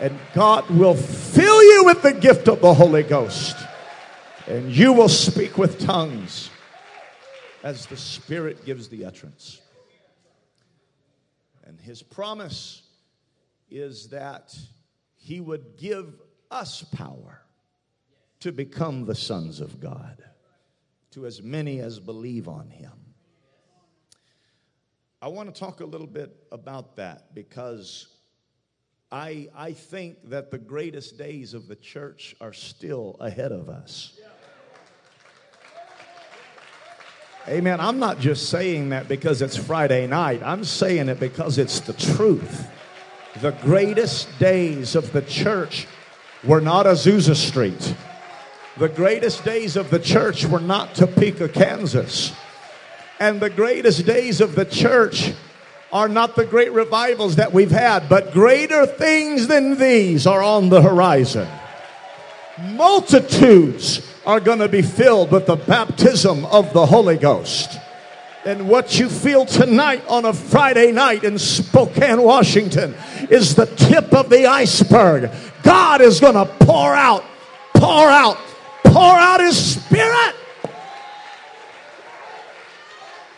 And 0.00 0.18
God 0.34 0.68
will 0.68 0.96
fill 0.96 1.62
you 1.62 1.84
with 1.84 2.02
the 2.02 2.12
gift 2.12 2.48
of 2.48 2.60
the 2.60 2.74
Holy 2.74 3.04
Ghost. 3.04 3.56
And 4.46 4.70
you 4.70 4.92
will 4.92 5.08
speak 5.08 5.56
with 5.56 5.78
tongues 5.80 6.50
as 7.62 7.86
the 7.86 7.96
Spirit 7.96 8.64
gives 8.66 8.88
the 8.88 9.04
utterance. 9.04 9.60
And 11.64 11.80
His 11.80 12.02
promise 12.02 12.82
is 13.70 14.08
that 14.08 14.56
he 15.16 15.40
would 15.40 15.76
give 15.76 16.20
us 16.50 16.82
power 16.82 17.40
to 18.40 18.52
become 18.52 19.06
the 19.06 19.14
sons 19.14 19.58
of 19.60 19.80
God 19.80 20.22
to 21.12 21.26
as 21.26 21.42
many 21.42 21.80
as 21.80 21.98
believe 21.98 22.46
on 22.46 22.68
him. 22.68 22.92
I 25.22 25.28
want 25.28 25.52
to 25.52 25.58
talk 25.58 25.80
a 25.80 25.86
little 25.86 26.06
bit 26.06 26.36
about 26.52 26.96
that 26.96 27.34
because 27.34 28.08
I, 29.10 29.48
I 29.56 29.72
think 29.72 30.28
that 30.28 30.50
the 30.50 30.58
greatest 30.58 31.16
days 31.16 31.54
of 31.54 31.66
the 31.66 31.76
church 31.76 32.36
are 32.40 32.52
still 32.52 33.16
ahead 33.20 33.50
of 33.50 33.70
us. 33.70 34.18
Amen. 37.46 37.78
I'm 37.78 37.98
not 37.98 38.20
just 38.20 38.48
saying 38.48 38.88
that 38.88 39.06
because 39.06 39.42
it's 39.42 39.56
Friday 39.56 40.06
night, 40.06 40.42
I'm 40.42 40.64
saying 40.64 41.10
it 41.10 41.20
because 41.20 41.58
it's 41.58 41.80
the 41.80 41.92
truth. 41.92 42.66
The 43.42 43.50
greatest 43.50 44.38
days 44.38 44.94
of 44.94 45.12
the 45.12 45.20
church 45.20 45.86
were 46.42 46.62
not 46.62 46.86
Azusa 46.86 47.36
Street. 47.36 47.94
The 48.78 48.88
greatest 48.88 49.44
days 49.44 49.76
of 49.76 49.90
the 49.90 49.98
church 49.98 50.46
were 50.46 50.60
not 50.60 50.94
Topeka, 50.94 51.50
Kansas. 51.50 52.32
And 53.20 53.40
the 53.40 53.50
greatest 53.50 54.06
days 54.06 54.40
of 54.40 54.54
the 54.54 54.64
church 54.64 55.34
are 55.92 56.08
not 56.08 56.36
the 56.36 56.46
great 56.46 56.72
revivals 56.72 57.36
that 57.36 57.52
we've 57.52 57.70
had, 57.70 58.08
but 58.08 58.32
greater 58.32 58.86
things 58.86 59.48
than 59.48 59.78
these 59.78 60.26
are 60.26 60.42
on 60.42 60.70
the 60.70 60.80
horizon. 60.80 61.48
Multitudes 62.58 64.13
are 64.26 64.40
going 64.40 64.58
to 64.58 64.68
be 64.68 64.82
filled 64.82 65.30
with 65.30 65.46
the 65.46 65.56
baptism 65.56 66.44
of 66.46 66.72
the 66.72 66.86
Holy 66.86 67.16
Ghost. 67.16 67.78
And 68.44 68.68
what 68.68 68.98
you 68.98 69.08
feel 69.08 69.46
tonight 69.46 70.04
on 70.06 70.26
a 70.26 70.32
Friday 70.32 70.92
night 70.92 71.24
in 71.24 71.38
Spokane, 71.38 72.22
Washington 72.22 72.94
is 73.30 73.54
the 73.54 73.66
tip 73.66 74.12
of 74.12 74.28
the 74.28 74.46
iceberg. 74.46 75.30
God 75.62 76.02
is 76.02 76.20
going 76.20 76.34
to 76.34 76.44
pour 76.64 76.94
out, 76.94 77.24
pour 77.74 78.08
out, 78.08 78.36
pour 78.82 79.14
out 79.14 79.40
His 79.40 79.76
Spirit 79.76 80.34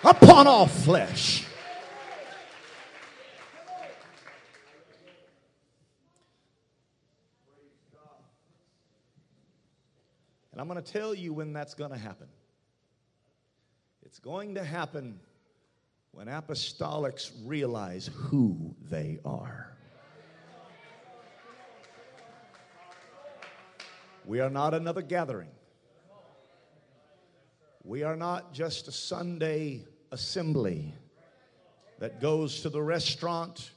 upon 0.03 0.47
all 0.47 0.67
flesh. 0.67 1.46
And 10.57 10.63
I'm 10.63 10.69
going 10.69 10.83
to 10.83 10.91
tell 10.91 11.15
you 11.15 11.35
when 11.35 11.53
that's 11.53 11.75
going 11.75 11.91
to 11.91 11.99
happen. 11.99 12.29
It's 14.07 14.19
going 14.19 14.55
to 14.55 14.65
happen 14.65 15.21
when 16.13 16.29
apostolics 16.29 17.31
realize 17.45 18.09
who 18.15 18.75
they 18.89 19.19
are. 19.23 19.77
We 24.25 24.41
are 24.41 24.49
not 24.49 24.73
another 24.73 25.03
gathering. 25.03 25.51
We 27.85 28.03
are 28.03 28.17
not 28.17 28.55
just 28.55 28.89
a 28.89 28.93
Sunday 28.93 29.85
assembly 30.11 30.95
that 31.99 32.19
goes 32.19 32.63
to 32.63 32.71
the 32.71 32.81
restaurant 32.81 33.73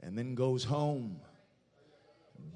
and 0.00 0.16
then 0.16 0.34
goes 0.34 0.64
home, 0.64 1.20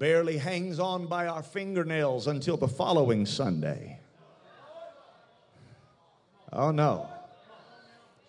barely 0.01 0.39
hangs 0.39 0.79
on 0.79 1.05
by 1.05 1.27
our 1.27 1.43
fingernails 1.43 2.25
until 2.25 2.57
the 2.57 2.67
following 2.67 3.23
Sunday. 3.23 3.99
Oh, 6.51 6.71
no. 6.71 7.07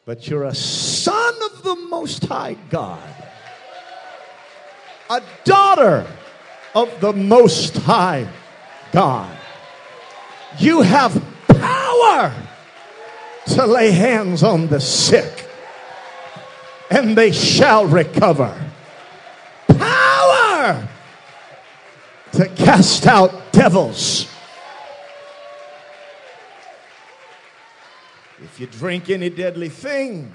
But 0.04 0.28
you're 0.28 0.44
a 0.44 0.54
son 0.54 1.32
of 1.50 1.62
the 1.62 1.74
Most 1.74 2.26
High 2.26 2.58
God, 2.68 3.10
a 5.08 5.22
daughter 5.44 6.06
of 6.74 7.00
the 7.00 7.14
Most 7.14 7.74
High 7.78 8.28
God. 8.92 9.34
You 10.58 10.82
have 10.82 11.24
power 11.48 12.34
to 13.46 13.66
lay 13.66 13.92
hands 13.92 14.42
on 14.42 14.66
the 14.66 14.78
sick, 14.78 15.48
and 16.90 17.16
they 17.16 17.32
shall 17.32 17.86
recover. 17.86 18.54
Power 19.68 20.86
to 22.32 22.48
cast 22.56 23.06
out 23.06 23.52
devils 23.52 24.32
If 28.42 28.58
you 28.58 28.66
drink 28.66 29.08
any 29.08 29.30
deadly 29.30 29.68
thing, 29.68 30.34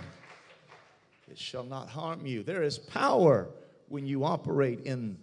it 1.29 1.37
shall 1.37 1.65
not 1.65 1.89
harm 1.89 2.25
you. 2.25 2.41
There 2.41 2.63
is 2.63 2.79
power 2.79 3.49
when 3.89 4.07
you 4.07 4.23
operate 4.23 4.79
in 4.85 5.17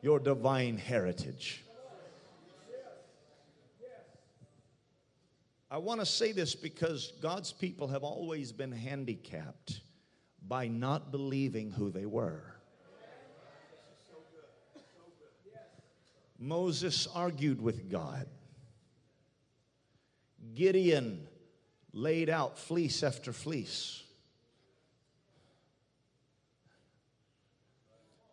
your 0.00 0.20
divine 0.20 0.78
heritage. 0.78 1.64
I 5.70 5.78
want 5.78 6.00
to 6.00 6.06
say 6.06 6.32
this 6.32 6.54
because 6.54 7.12
God's 7.20 7.52
people 7.52 7.88
have 7.88 8.04
always 8.04 8.52
been 8.52 8.72
handicapped 8.72 9.80
by 10.46 10.68
not 10.68 11.10
believing 11.10 11.72
who 11.72 11.90
they 11.90 12.06
were. 12.06 12.59
Moses 16.40 17.06
argued 17.14 17.60
with 17.60 17.90
God. 17.90 18.26
Gideon 20.54 21.28
laid 21.92 22.30
out 22.30 22.58
fleece 22.58 23.02
after 23.02 23.32
fleece. 23.32 24.02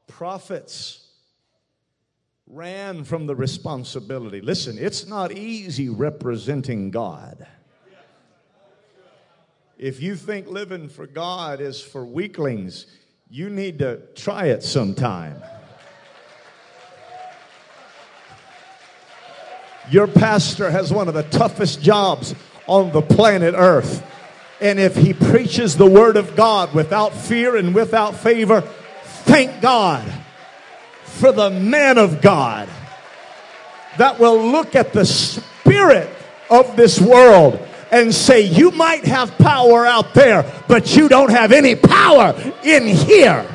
Prophets 0.08 1.06
ran 2.48 3.04
from 3.04 3.28
the 3.28 3.36
responsibility. 3.36 4.40
Listen, 4.40 4.78
it's 4.80 5.06
not 5.06 5.34
easy 5.34 5.90
representing 5.90 6.90
God. 6.92 7.46
If 9.78 10.02
you 10.02 10.16
think 10.16 10.48
living 10.48 10.88
for 10.88 11.06
God 11.06 11.60
is 11.60 11.82
for 11.82 12.06
weaklings, 12.06 12.88
you 13.30 13.50
need 13.50 13.80
to 13.80 14.02
try 14.16 14.46
it 14.46 14.64
sometime. 14.64 15.44
Your 19.90 20.08
pastor 20.08 20.70
has 20.70 20.92
one 20.92 21.08
of 21.08 21.14
the 21.14 21.24
toughest 21.24 21.82
jobs 21.82 22.36
on 22.68 22.92
the 22.92 23.02
planet 23.02 23.56
earth. 23.58 24.06
And 24.60 24.80
if 24.80 24.96
he 24.96 25.14
preaches 25.14 25.78
the 25.78 25.86
word 25.86 26.18
of 26.18 26.36
God 26.36 26.74
without 26.74 27.14
fear 27.14 27.56
and 27.56 27.74
without 27.74 28.16
favor, 28.16 28.62
thank 29.02 29.62
God 29.62 30.04
for 31.04 31.32
the 31.32 31.50
man 31.50 31.98
of 31.98 32.22
God 32.22 32.68
that 33.98 34.20
will 34.20 34.52
look 34.52 34.76
at 34.76 34.94
the 34.94 35.06
spirit 35.06 36.10
of 36.50 36.76
this 36.76 37.00
world 37.00 37.60
and 37.92 38.14
say, 38.14 38.42
You 38.42 38.72
might 38.72 39.06
have 39.06 39.38
power 39.38 39.86
out 39.86 40.14
there, 40.14 40.46
but 40.68 40.96
you 40.96 41.08
don't 41.08 41.32
have 41.32 41.52
any 41.52 41.76
power 41.76 42.36
in 42.64 42.88
here. 42.88 43.46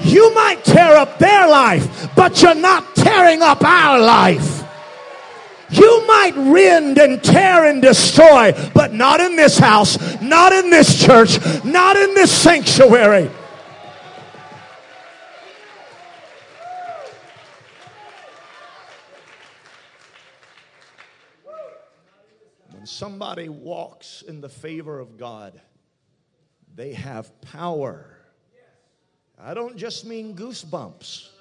You 0.00 0.34
might 0.34 0.64
tear 0.64 0.96
up 0.96 1.18
their 1.18 1.48
life, 1.48 2.08
but 2.16 2.40
you're 2.42 2.54
not 2.54 2.94
tearing 2.94 3.42
up 3.42 3.62
our 3.62 3.98
life. 4.00 4.61
You 5.72 6.06
might 6.06 6.34
rend 6.36 6.98
and 6.98 7.22
tear 7.22 7.64
and 7.64 7.80
destroy, 7.80 8.52
but 8.74 8.92
not 8.92 9.20
in 9.20 9.36
this 9.36 9.58
house, 9.58 9.98
not 10.20 10.52
in 10.52 10.68
this 10.68 11.02
church, 11.02 11.38
not 11.64 11.96
in 11.96 12.14
this 12.14 12.30
sanctuary. 12.30 13.30
When 22.70 22.86
somebody 22.86 23.48
walks 23.48 24.22
in 24.22 24.42
the 24.42 24.50
favor 24.50 25.00
of 25.00 25.16
God, 25.16 25.58
they 26.74 26.92
have 26.92 27.40
power. 27.40 28.18
I 29.40 29.54
don't 29.54 29.76
just 29.76 30.04
mean 30.04 30.36
goosebumps. 30.36 31.31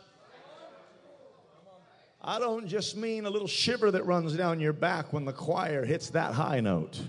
I 2.23 2.38
don't 2.38 2.67
just 2.67 2.95
mean 2.95 3.25
a 3.25 3.31
little 3.31 3.47
shiver 3.47 3.89
that 3.89 4.05
runs 4.05 4.34
down 4.34 4.60
your 4.60 4.73
back 4.73 5.12
when 5.12 5.25
the 5.25 5.34
choir 5.34 5.84
hits 5.84 6.12
that 6.12 6.34
high 6.36 6.60
note. 6.60 7.01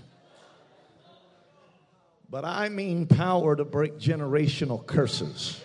But 2.31 2.45
I 2.45 2.69
mean 2.69 3.05
power 3.05 3.55
to 3.55 3.63
break 3.63 3.99
generational 3.99 4.83
curses. 4.83 5.61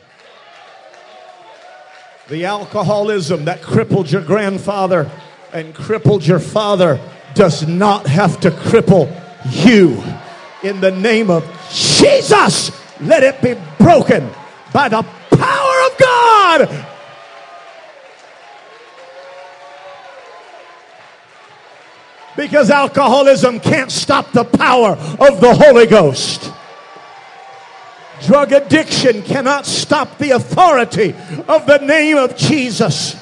The 2.29 2.45
alcoholism 2.45 3.47
that 3.47 3.63
crippled 3.63 4.13
your 4.13 4.21
grandfather 4.21 5.11
and 5.55 5.75
crippled 5.75 6.27
your 6.27 6.41
father 6.41 7.01
does 7.33 7.67
not 7.67 8.07
have 8.07 8.41
to 8.41 8.51
cripple 8.51 9.09
you. 9.65 10.03
In 10.63 10.83
the 10.83 10.91
name 10.91 11.31
of 11.31 11.43
Jesus, 11.73 12.71
let 13.01 13.23
it 13.23 13.41
be 13.41 13.55
broken 13.83 14.29
by 14.75 14.91
the 14.91 15.03
power 15.31 15.87
of 15.87 15.99
God. 15.99 16.88
Because 22.39 22.71
alcoholism 22.71 23.59
can't 23.59 23.91
stop 23.91 24.31
the 24.31 24.45
power 24.45 24.91
of 24.91 25.41
the 25.41 25.53
Holy 25.53 25.87
Ghost. 25.87 26.53
Drug 28.29 28.53
addiction 28.53 29.23
cannot 29.23 29.67
stop 29.67 30.19
the 30.19 30.31
authority 30.31 31.17
of 31.49 31.67
the 31.67 31.79
name 31.79 32.17
of 32.17 32.37
Jesus. 32.37 33.21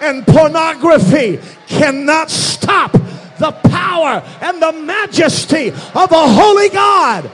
And 0.00 0.26
pornography 0.26 1.38
cannot 1.68 2.28
stop 2.28 2.90
the 3.38 3.52
power 3.68 4.20
and 4.40 4.60
the 4.60 4.72
majesty 4.72 5.68
of 5.70 6.10
a 6.10 6.28
holy 6.28 6.70
God. 6.70 7.30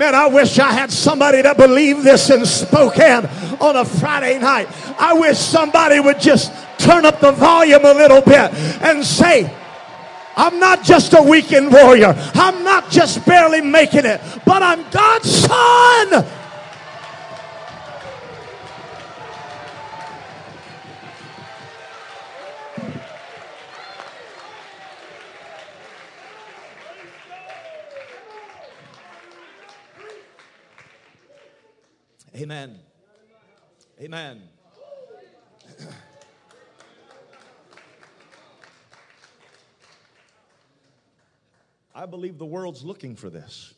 Man, 0.00 0.14
I 0.14 0.28
wish 0.28 0.58
I 0.58 0.72
had 0.72 0.90
somebody 0.90 1.42
that 1.42 1.58
believed 1.58 2.04
this 2.04 2.30
in 2.30 2.46
Spokane 2.46 3.26
on 3.60 3.76
a 3.76 3.84
Friday 3.84 4.38
night. 4.38 4.66
I 4.98 5.12
wish 5.12 5.36
somebody 5.36 6.00
would 6.00 6.18
just 6.18 6.54
turn 6.78 7.04
up 7.04 7.20
the 7.20 7.32
volume 7.32 7.84
a 7.84 7.92
little 7.92 8.22
bit 8.22 8.50
and 8.80 9.04
say, 9.04 9.54
I'm 10.38 10.58
not 10.58 10.82
just 10.82 11.12
a 11.12 11.20
weekend 11.20 11.70
warrior. 11.70 12.14
I'm 12.32 12.64
not 12.64 12.90
just 12.90 13.26
barely 13.26 13.60
making 13.60 14.06
it, 14.06 14.22
but 14.46 14.62
I'm 14.62 14.88
God's 14.90 15.30
son. 15.30 16.24
Amen. 32.40 32.78
Amen. 34.00 34.40
I 41.94 42.06
believe 42.06 42.38
the 42.38 42.46
world's 42.46 42.82
looking 42.82 43.14
for 43.14 43.28
this. 43.28 43.74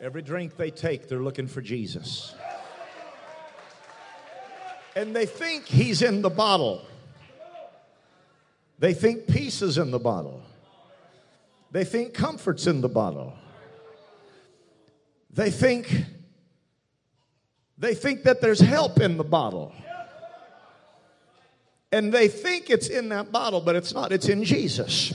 Every 0.00 0.22
drink 0.22 0.56
they 0.56 0.70
take, 0.70 1.08
they're 1.08 1.18
looking 1.18 1.48
for 1.48 1.60
Jesus. 1.60 2.32
And 4.94 5.16
they 5.16 5.26
think 5.26 5.64
he's 5.66 6.00
in 6.00 6.22
the 6.22 6.30
bottle. 6.30 6.86
They 8.78 8.94
think 8.94 9.26
peace 9.26 9.62
is 9.62 9.78
in 9.78 9.90
the 9.90 9.98
bottle. 9.98 10.42
They 11.72 11.84
think 11.84 12.14
comfort's 12.14 12.68
in 12.68 12.80
the 12.82 12.88
bottle. 12.88 13.34
They 15.32 15.50
think 15.50 16.04
they 17.78 17.94
think 17.94 18.24
that 18.24 18.42
there's 18.42 18.60
help 18.60 19.00
in 19.00 19.16
the 19.16 19.24
bottle. 19.24 19.72
And 21.92 22.12
they 22.12 22.28
think 22.28 22.68
it's 22.68 22.88
in 22.88 23.08
that 23.08 23.32
bottle, 23.32 23.60
but 23.60 23.74
it's 23.74 23.94
not. 23.94 24.12
It's 24.12 24.28
in 24.28 24.44
Jesus. 24.44 25.14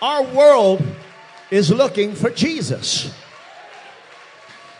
Our 0.00 0.22
world 0.22 0.82
is 1.50 1.70
looking 1.70 2.14
for 2.14 2.30
Jesus. 2.30 3.14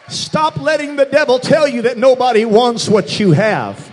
Stop 0.09 0.57
letting 0.57 0.97
the 0.97 1.05
devil 1.05 1.39
tell 1.39 1.69
you 1.69 1.83
that 1.83 1.99
nobody 1.99 2.47
wants 2.47 2.89
what 2.89 3.21
you 3.21 3.33
have. 3.33 3.90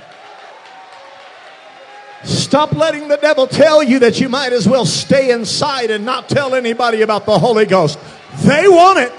Stop 2.24 2.74
letting 2.74 3.08
the 3.08 3.18
devil 3.18 3.48
tell 3.48 3.84
you 3.84 4.00
that 4.00 4.20
you 4.20 4.30
might 4.30 4.54
as 4.54 4.68
well 4.68 4.86
stay 4.86 5.32
inside 5.32 5.92
and 5.92 6.06
not 6.06 6.28
tell 6.28 6.56
anybody 6.56 7.02
about 7.02 7.26
the 7.26 7.38
Holy 7.38 7.66
Ghost. 7.66 8.00
They 8.44 8.68
want 8.68 9.00
it. 9.00 9.14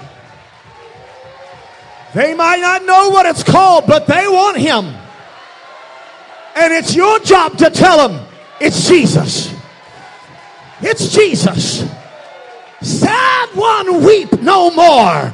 They 2.14 2.34
might 2.34 2.60
not 2.60 2.84
know 2.84 3.10
what 3.10 3.26
it's 3.26 3.42
called, 3.42 3.86
but 3.86 4.06
they 4.06 4.26
want 4.26 4.56
him. 4.56 4.86
And 6.56 6.72
it's 6.72 6.94
your 6.96 7.20
job 7.20 7.56
to 7.58 7.70
tell 7.70 8.08
them 8.08 8.26
it's 8.60 8.88
Jesus. 8.88 9.54
It's 10.80 11.14
Jesus. 11.14 11.88
Sad 12.80 13.48
one, 13.54 14.04
weep 14.04 14.40
no 14.40 14.70
more. 14.70 15.32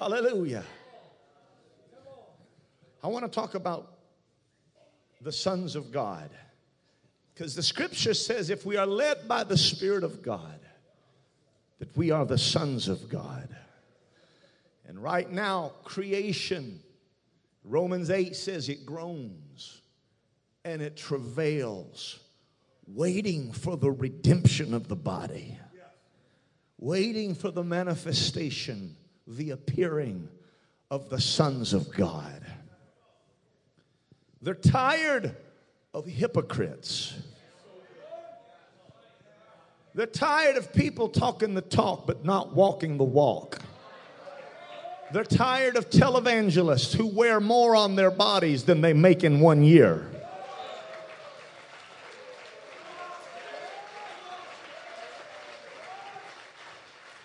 Hallelujah. 0.00 0.64
I 3.04 3.08
want 3.08 3.26
to 3.26 3.30
talk 3.30 3.54
about 3.54 3.98
the 5.20 5.30
sons 5.30 5.76
of 5.76 5.92
God. 5.92 6.30
Because 7.34 7.54
the 7.54 7.62
scripture 7.62 8.14
says 8.14 8.48
if 8.48 8.64
we 8.64 8.78
are 8.78 8.86
led 8.86 9.28
by 9.28 9.44
the 9.44 9.58
Spirit 9.58 10.02
of 10.02 10.22
God, 10.22 10.58
that 11.80 11.94
we 11.98 12.10
are 12.10 12.24
the 12.24 12.38
sons 12.38 12.88
of 12.88 13.10
God. 13.10 13.54
And 14.88 15.02
right 15.02 15.30
now, 15.30 15.72
creation, 15.84 16.80
Romans 17.62 18.08
8 18.08 18.34
says 18.34 18.70
it 18.70 18.86
groans 18.86 19.82
and 20.64 20.80
it 20.80 20.96
travails, 20.96 22.20
waiting 22.86 23.52
for 23.52 23.76
the 23.76 23.90
redemption 23.90 24.72
of 24.72 24.88
the 24.88 24.96
body, 24.96 25.58
waiting 26.78 27.34
for 27.34 27.50
the 27.50 27.64
manifestation, 27.64 28.96
the 29.36 29.50
appearing 29.50 30.28
of 30.90 31.08
the 31.08 31.20
sons 31.20 31.72
of 31.72 31.92
God. 31.92 32.44
They're 34.42 34.54
tired 34.54 35.36
of 35.94 36.06
hypocrites. 36.06 37.14
They're 39.94 40.06
tired 40.06 40.56
of 40.56 40.72
people 40.72 41.08
talking 41.08 41.54
the 41.54 41.60
talk 41.62 42.06
but 42.06 42.24
not 42.24 42.54
walking 42.54 42.96
the 42.96 43.04
walk. 43.04 43.60
They're 45.12 45.24
tired 45.24 45.76
of 45.76 45.90
televangelists 45.90 46.94
who 46.94 47.06
wear 47.06 47.40
more 47.40 47.74
on 47.74 47.96
their 47.96 48.12
bodies 48.12 48.64
than 48.64 48.80
they 48.80 48.92
make 48.92 49.24
in 49.24 49.40
one 49.40 49.64
year. 49.64 50.06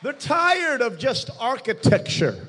They're 0.05 0.13
tired 0.13 0.83
of 0.83 0.99
just 0.99 1.31
architecture. 1.39 2.47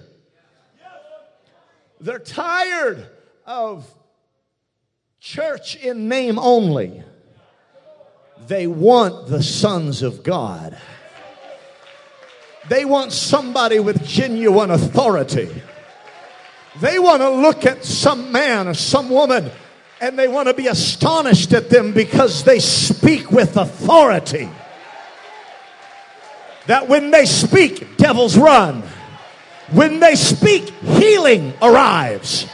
They're 1.98 2.18
tired 2.18 3.06
of 3.46 3.90
church 5.20 5.74
in 5.76 6.06
name 6.06 6.38
only. 6.38 7.02
They 8.46 8.66
want 8.66 9.28
the 9.28 9.42
sons 9.42 10.02
of 10.02 10.22
God. 10.22 10.76
They 12.68 12.84
want 12.84 13.12
somebody 13.12 13.80
with 13.80 14.06
genuine 14.06 14.70
authority. 14.70 15.48
They 16.82 16.98
want 16.98 17.22
to 17.22 17.30
look 17.30 17.64
at 17.64 17.86
some 17.86 18.32
man 18.32 18.68
or 18.68 18.74
some 18.74 19.08
woman 19.08 19.50
and 20.02 20.18
they 20.18 20.28
want 20.28 20.48
to 20.48 20.52
be 20.52 20.66
astonished 20.66 21.54
at 21.54 21.70
them 21.70 21.94
because 21.94 22.44
they 22.44 22.58
speak 22.58 23.30
with 23.30 23.56
authority. 23.56 24.50
That 26.66 26.88
when 26.88 27.10
they 27.10 27.26
speak, 27.26 27.96
devils 27.96 28.36
run. 28.36 28.82
When 29.70 30.00
they 30.00 30.14
speak, 30.14 30.70
healing 30.82 31.54
arrives. 31.62 32.44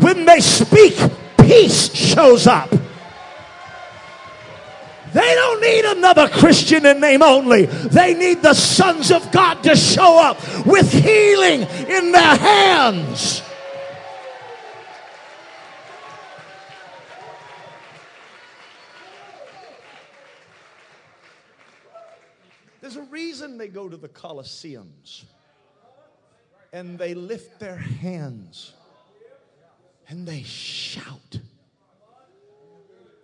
When 0.00 0.24
they 0.24 0.40
speak, 0.40 0.96
peace 1.38 1.94
shows 1.94 2.46
up. 2.46 2.70
They 5.12 5.34
don't 5.34 5.60
need 5.60 5.84
another 5.84 6.28
Christian 6.28 6.86
in 6.86 7.00
name 7.00 7.22
only. 7.22 7.66
They 7.66 8.14
need 8.14 8.42
the 8.42 8.54
sons 8.54 9.10
of 9.10 9.32
God 9.32 9.62
to 9.64 9.74
show 9.74 10.20
up 10.20 10.38
with 10.64 10.92
healing 10.92 11.62
in 11.62 12.12
their 12.12 12.36
hands. 12.36 13.42
Reason 23.20 23.58
they 23.58 23.68
go 23.68 23.86
to 23.86 23.98
the 23.98 24.08
Colosseums 24.08 25.24
and 26.72 26.98
they 26.98 27.12
lift 27.12 27.60
their 27.60 27.76
hands 27.76 28.72
and 30.08 30.26
they 30.26 30.42
shout 30.42 31.38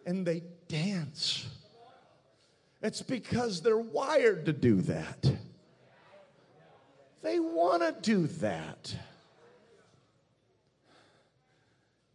and 0.05 0.27
they 0.27 0.43
dance. 0.69 1.49
It's 2.83 3.01
because 3.01 3.63
they're 3.63 3.79
wired 3.79 4.45
to 4.47 4.53
do 4.53 4.83
that. 4.83 5.33
They 7.23 7.41
want 7.41 7.83
to 7.83 7.95
do 8.03 8.27
that. 8.27 8.95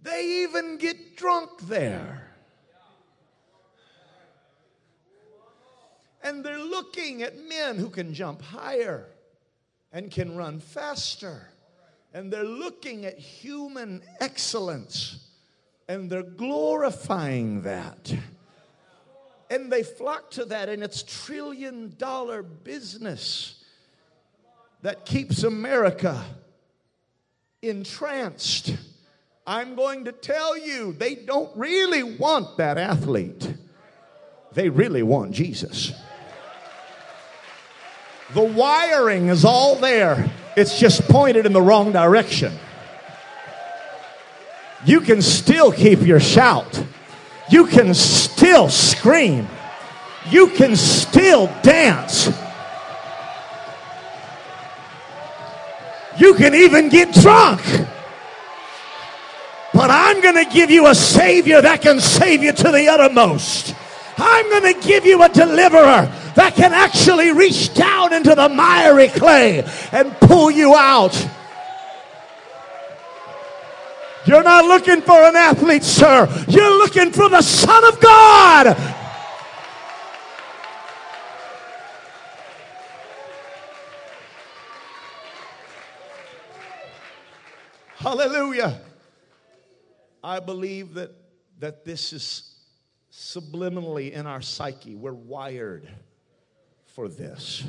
They 0.03 0.43
even 0.43 0.77
get 0.77 1.17
drunk 1.17 1.49
there. 1.63 2.20
And 6.23 6.43
they're 6.43 6.59
looking 6.59 7.23
at 7.23 7.37
men 7.47 7.77
who 7.77 7.89
can 7.89 8.13
jump 8.13 8.41
higher 8.41 9.07
and 9.91 10.11
can 10.11 10.35
run 10.35 10.59
faster. 10.59 11.49
And 12.13 12.31
they're 12.31 12.43
looking 12.43 13.05
at 13.05 13.17
human 13.17 14.03
excellence 14.19 15.27
and 15.87 16.09
they're 16.09 16.23
glorifying 16.23 17.63
that. 17.63 18.13
And 19.49 19.69
they 19.69 19.83
flock 19.83 20.31
to 20.31 20.45
that, 20.45 20.69
and 20.69 20.81
it's 20.81 21.03
trillion 21.03 21.93
dollar 21.97 22.41
business 22.41 23.61
that 24.81 25.05
keeps 25.05 25.43
America 25.43 26.23
entranced. 27.61 28.77
I'm 29.45 29.75
going 29.75 30.05
to 30.05 30.13
tell 30.13 30.57
you, 30.57 30.93
they 30.93 31.15
don't 31.15 31.51
really 31.57 32.03
want 32.03 32.55
that 32.57 32.77
athlete. 32.77 33.53
They 34.53 34.69
really 34.69 35.03
want 35.03 35.31
Jesus. 35.31 35.91
The 38.33 38.41
wiring 38.41 39.27
is 39.27 39.43
all 39.43 39.75
there, 39.75 40.31
it's 40.55 40.79
just 40.79 41.01
pointed 41.09 41.45
in 41.45 41.51
the 41.51 41.61
wrong 41.61 41.91
direction. 41.91 42.53
You 44.85 45.01
can 45.01 45.21
still 45.21 45.71
keep 45.71 46.01
your 46.01 46.21
shout, 46.21 46.81
you 47.49 47.67
can 47.67 47.93
still 47.93 48.69
scream, 48.69 49.47
you 50.29 50.47
can 50.47 50.77
still 50.77 51.47
dance. 51.61 52.29
You 56.17 56.35
can 56.35 56.53
even 56.53 56.89
get 56.89 57.13
drunk. 57.13 57.61
But 59.73 59.89
I'm 59.89 60.21
going 60.21 60.35
to 60.35 60.53
give 60.53 60.69
you 60.69 60.87
a 60.87 60.95
Savior 60.95 61.61
that 61.61 61.81
can 61.81 61.99
save 61.99 62.43
you 62.43 62.51
to 62.51 62.71
the 62.71 62.87
uttermost. 62.89 63.73
I'm 64.17 64.49
going 64.49 64.73
to 64.73 64.87
give 64.87 65.05
you 65.05 65.23
a 65.23 65.29
deliverer 65.29 66.11
that 66.35 66.55
can 66.55 66.73
actually 66.73 67.31
reach 67.31 67.73
down 67.73 68.13
into 68.13 68.35
the 68.35 68.49
miry 68.49 69.07
clay 69.07 69.63
and 69.91 70.11
pull 70.19 70.51
you 70.51 70.75
out. 70.75 71.15
You're 74.25 74.43
not 74.43 74.65
looking 74.65 75.01
for 75.01 75.19
an 75.23 75.35
athlete, 75.35 75.83
sir. 75.83 76.27
You're 76.47 76.77
looking 76.77 77.11
for 77.11 77.27
the 77.27 77.41
Son 77.41 77.83
of 77.85 77.99
God. 77.99 78.77
Hallelujah. 87.95 88.79
I 90.23 90.39
believe 90.39 90.95
that, 90.95 91.11
that 91.59 91.85
this 91.85 92.13
is 92.13 92.55
subliminally 93.11 94.11
in 94.11 94.27
our 94.27 94.41
psyche. 94.41 94.95
We're 94.95 95.13
wired 95.13 95.87
for 96.95 97.07
this. 97.07 97.63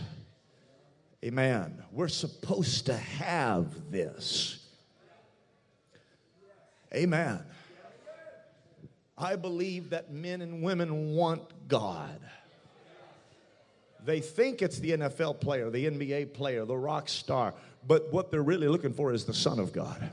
Amen. 1.24 1.82
We're 1.92 2.08
supposed 2.08 2.86
to 2.86 2.96
have 2.96 3.90
this. 3.90 4.58
Amen. 6.94 7.40
I 9.16 9.36
believe 9.36 9.90
that 9.90 10.12
men 10.12 10.42
and 10.42 10.62
women 10.62 11.14
want 11.14 11.42
God. 11.68 12.20
They 14.04 14.20
think 14.20 14.62
it's 14.62 14.78
the 14.78 14.92
NFL 14.92 15.40
player, 15.40 15.70
the 15.70 15.86
NBA 15.86 16.34
player, 16.34 16.64
the 16.64 16.76
rock 16.76 17.08
star, 17.08 17.54
but 17.86 18.12
what 18.12 18.30
they're 18.30 18.42
really 18.42 18.66
looking 18.66 18.92
for 18.92 19.12
is 19.12 19.24
the 19.24 19.34
Son 19.34 19.60
of 19.60 19.72
God. 19.72 20.10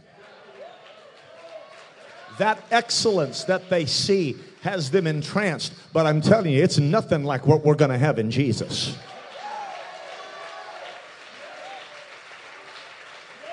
That 2.40 2.64
excellence 2.72 3.44
that 3.44 3.70
they 3.70 3.86
see 3.86 4.38
has 4.62 4.92
them 4.92 5.08
entranced, 5.08 5.74
but 5.94 6.06
I'm 6.06 6.22
telling 6.22 6.52
you, 6.54 6.64
it's 6.64 6.80
nothing 6.80 7.24
like 7.24 7.46
what 7.46 7.64
we're 7.64 7.76
going 7.76 7.92
to 7.92 7.98
have 7.98 8.18
in 8.18 8.32
Jesus. 8.32 8.98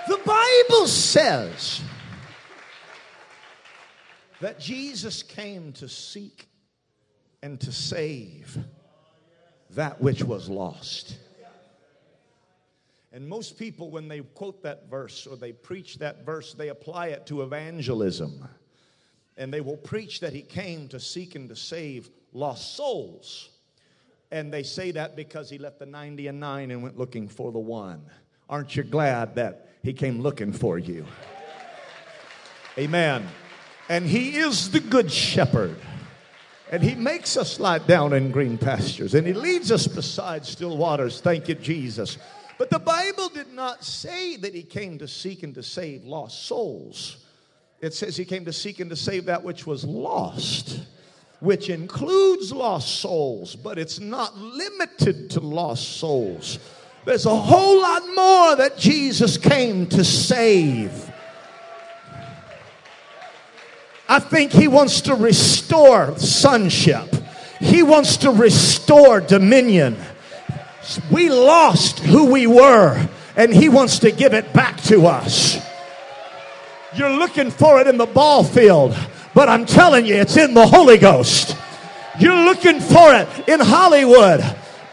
The 0.09 0.19
Bible 0.25 0.87
says 0.87 1.81
that 4.41 4.61
Jesus 4.61 5.23
came 5.23 5.73
to 5.75 5.89
seek 5.89 6.49
and 7.43 7.61
to 7.61 7.73
save 7.73 8.57
that 9.71 10.01
which 10.01 10.23
was 10.23 10.49
lost. 10.49 11.19
And 13.13 13.29
most 13.29 13.59
people, 13.59 13.91
when 13.91 14.07
they 14.07 14.21
quote 14.21 14.63
that 14.63 14.89
verse 14.89 15.27
or 15.27 15.37
they 15.37 15.53
preach 15.53 15.99
that 15.99 16.25
verse, 16.25 16.55
they 16.55 16.69
apply 16.69 17.09
it 17.09 17.27
to 17.27 17.43
evangelism. 17.43 18.49
And 19.37 19.53
they 19.53 19.61
will 19.61 19.77
preach 19.77 20.21
that 20.21 20.33
he 20.33 20.43
came 20.43 20.89
to 20.89 21.01
seek 21.01 21.35
and 21.35 21.49
to 21.49 21.57
save 21.57 22.09
lost 22.33 22.77
souls. 22.77 23.51
And 24.31 24.53
they 24.53 24.63
say 24.63 24.91
that 24.93 25.15
because 25.15 25.51
he 25.51 25.59
left 25.59 25.79
the 25.79 25.87
90 25.87 26.27
and 26.27 26.41
9 26.41 26.71
and 26.71 26.83
went 26.83 26.99
looking 26.99 27.29
for 27.29 27.53
the 27.53 27.59
one. 27.59 28.03
Aren't 28.49 28.77
you 28.77 28.83
glad 28.83 29.35
that 29.37 29.69
he 29.83 29.93
came 29.93 30.21
looking 30.21 30.53
for 30.53 30.79
you? 30.79 31.07
Amen. 32.79 33.27
And 33.89 34.05
he 34.05 34.37
is 34.37 34.71
the 34.71 34.81
good 34.81 35.11
shepherd. 35.11 35.77
And 36.71 36.83
he 36.83 36.95
makes 36.95 37.37
us 37.37 37.61
lie 37.61 37.79
down 37.79 38.13
in 38.13 38.33
green 38.33 38.59
pastures. 38.59 39.15
And 39.15 39.27
he 39.27 39.33
leads 39.33 39.71
us 39.71 39.87
beside 39.87 40.45
still 40.45 40.77
waters. 40.77 41.21
Thank 41.21 41.49
you, 41.49 41.55
Jesus. 41.55 42.19
But 42.59 42.71
the 42.71 42.79
Bible 42.79 43.29
did 43.29 43.53
not 43.53 43.85
say 43.85 44.37
that 44.37 44.55
he 44.55 44.63
came 44.63 44.99
to 44.99 45.07
seek 45.07 45.43
and 45.43 45.55
to 45.55 45.63
save 45.63 46.05
lost 46.05 46.47
souls. 46.47 47.26
It 47.81 47.95
says 47.95 48.17
he 48.17 48.25
came 48.25 48.45
to 48.47 48.53
seek 48.53 48.81
and 48.81 48.91
to 48.91 48.97
save 48.97 49.27
that 49.27 49.45
which 49.45 49.67
was 49.67 49.85
lost, 49.85 50.81
which 51.41 51.69
includes 51.69 52.53
lost 52.53 53.01
souls, 53.01 53.55
but 53.55 53.79
it's 53.79 54.01
not 54.01 54.37
limited 54.37 55.31
to 55.31 55.41
lost 55.41 55.99
souls. 55.99 56.59
There's 57.05 57.27
a 57.27 57.37
whole 57.37 57.81
lot 57.81 58.03
more 58.15 58.57
that 58.57 58.79
Jesus 58.79 59.37
came 59.37 59.87
to 59.89 60.05
save. 60.05 61.13
I 64.09 64.21
think 64.21 64.53
he 64.53 64.69
wants 64.69 65.03
to 65.03 65.15
restore 65.15 66.17
sonship. 66.19 67.15
He 67.61 67.83
wants 67.83 68.19
to 68.19 68.31
restore 68.31 69.21
dominion. 69.21 69.97
We 71.11 71.29
lost 71.29 71.99
who 71.99 72.31
we 72.31 72.47
were, 72.47 73.09
and 73.37 73.53
he 73.53 73.69
wants 73.69 73.99
to 74.01 74.11
give 74.11 74.33
it 74.33 74.53
back 74.53 74.81
to 74.85 75.07
us. 75.07 75.66
You're 76.97 77.11
looking 77.11 77.51
for 77.51 77.79
it 77.79 77.87
in 77.87 77.99
the 77.99 78.07
ball 78.07 78.43
field, 78.43 78.97
but 79.35 79.51
I'm 79.51 79.67
telling 79.67 80.07
you, 80.07 80.15
it's 80.15 80.39
in 80.39 80.55
the 80.55 80.67
Holy 80.67 80.97
Ghost. 80.97 81.55
You're 82.19 82.45
looking 82.45 82.81
for 82.81 83.13
it 83.15 83.29
in 83.49 83.61
Hollywood, 83.61 84.41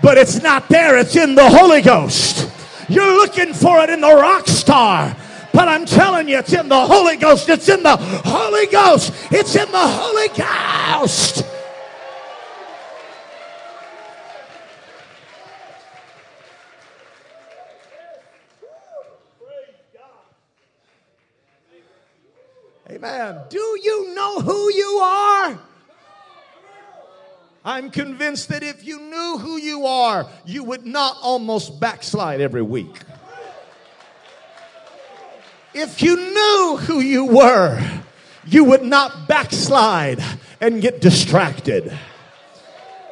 but 0.02 0.18
it's 0.18 0.42
not 0.42 0.68
there, 0.68 0.98
it's 0.98 1.16
in 1.16 1.36
the 1.36 1.50
Holy 1.50 1.82
Ghost. 1.82 2.52
You're 2.90 3.16
looking 3.16 3.54
for 3.54 3.80
it 3.80 3.90
in 3.90 4.02
the 4.02 4.14
rock 4.14 4.48
star, 4.48 5.16
but 5.54 5.70
I'm 5.70 5.86
telling 5.86 6.28
you, 6.28 6.40
it's 6.40 6.52
in 6.52 6.68
the 6.68 6.86
Holy 6.86 7.16
Ghost. 7.16 7.48
It's 7.48 7.70
in 7.70 7.84
the 7.84 7.96
Holy 7.96 8.66
Ghost. 8.68 9.14
It's 9.32 9.56
in 9.56 9.72
the 9.72 9.78
Holy 9.78 10.28
Ghost. 10.30 11.46
Amen. 23.04 23.42
Do 23.50 23.60
you 23.84 24.16
know 24.16 24.40
who 24.40 24.72
you 24.72 25.00
are? 25.04 25.60
I'm 27.66 27.92
convinced 27.92 28.48
that 28.48 28.64
if 28.64 28.86
you 28.86 28.98
knew 28.98 29.38
who 29.40 29.58
you 29.58 29.86
are, 29.86 30.26
you 30.46 30.64
would 30.64 30.86
not 30.86 31.18
almost 31.22 31.82
backslide 31.82 32.40
every 32.40 32.62
week. 32.62 32.96
If 35.74 36.02
you 36.02 36.16
knew 36.16 36.78
who 36.78 37.02
you 37.02 37.26
were, 37.26 37.86
you 38.46 38.64
would 38.64 38.84
not 38.84 39.28
backslide 39.28 40.24
and 40.62 40.82
get 40.82 41.02
distracted. 41.02 41.92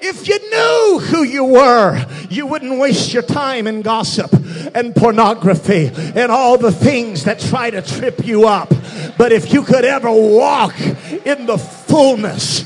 If 0.03 0.27
you 0.27 0.39
knew 0.49 0.99
who 0.99 1.23
you 1.23 1.45
were, 1.45 2.03
you 2.29 2.47
wouldn't 2.47 2.79
waste 2.79 3.13
your 3.13 3.21
time 3.21 3.67
in 3.67 3.83
gossip 3.83 4.33
and 4.73 4.95
pornography 4.95 5.91
and 5.93 6.31
all 6.31 6.57
the 6.57 6.71
things 6.71 7.23
that 7.25 7.39
try 7.39 7.69
to 7.69 7.83
trip 7.83 8.25
you 8.25 8.47
up. 8.47 8.69
But 9.17 9.31
if 9.31 9.53
you 9.53 9.61
could 9.61 9.85
ever 9.85 10.11
walk 10.11 10.79
in 10.79 11.45
the 11.45 11.57
fullness 11.57 12.61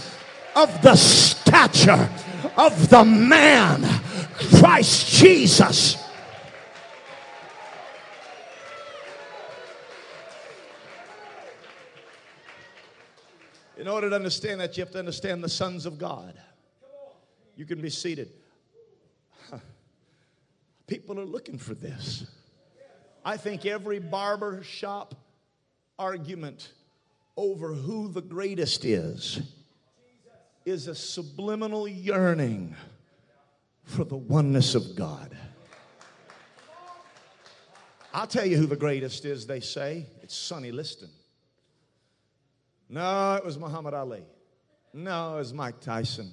of 0.55 0.81
the 0.81 0.95
stature 0.95 2.09
of 2.55 2.89
the 2.89 3.03
man 3.03 3.83
Christ 4.59 5.07
Jesus. 5.07 5.97
In 13.77 13.89
order 13.89 14.09
to 14.09 14.15
understand 14.15 14.61
that, 14.61 14.77
you 14.77 14.83
have 14.83 14.91
to 14.93 14.99
understand 14.99 15.43
the 15.43 15.49
sons 15.49 15.85
of 15.85 15.99
God. 15.99 16.33
You 17.55 17.65
can 17.65 17.81
be 17.81 17.89
seated. 17.89 18.31
People 20.87 21.19
are 21.19 21.25
looking 21.25 21.57
for 21.57 21.73
this. 21.73 22.25
I 23.23 23.37
think 23.37 23.65
every 23.65 23.99
barber 23.99 24.61
shop 24.63 25.15
argument 25.97 26.71
over 27.37 27.73
who 27.73 28.09
the 28.09 28.21
greatest 28.21 28.85
is 28.85 29.41
is 30.65 30.87
a 30.87 30.95
subliminal 30.95 31.87
yearning 31.87 32.75
for 33.83 34.03
the 34.03 34.15
oneness 34.15 34.75
of 34.75 34.95
God. 34.95 35.35
I'll 38.13 38.27
tell 38.27 38.45
you 38.45 38.57
who 38.57 38.65
the 38.65 38.75
greatest 38.75 39.25
is, 39.25 39.45
they 39.45 39.59
say. 39.59 40.05
It's 40.21 40.35
Sonny 40.35 40.71
Liston. 40.71 41.09
No, 42.89 43.35
it 43.35 43.43
was 43.43 43.59
Muhammad 43.59 43.93
Ali. 43.93 44.23
No, 44.93 45.35
it 45.35 45.39
was 45.39 45.53
Mike 45.53 45.81
Tyson. 45.81 46.31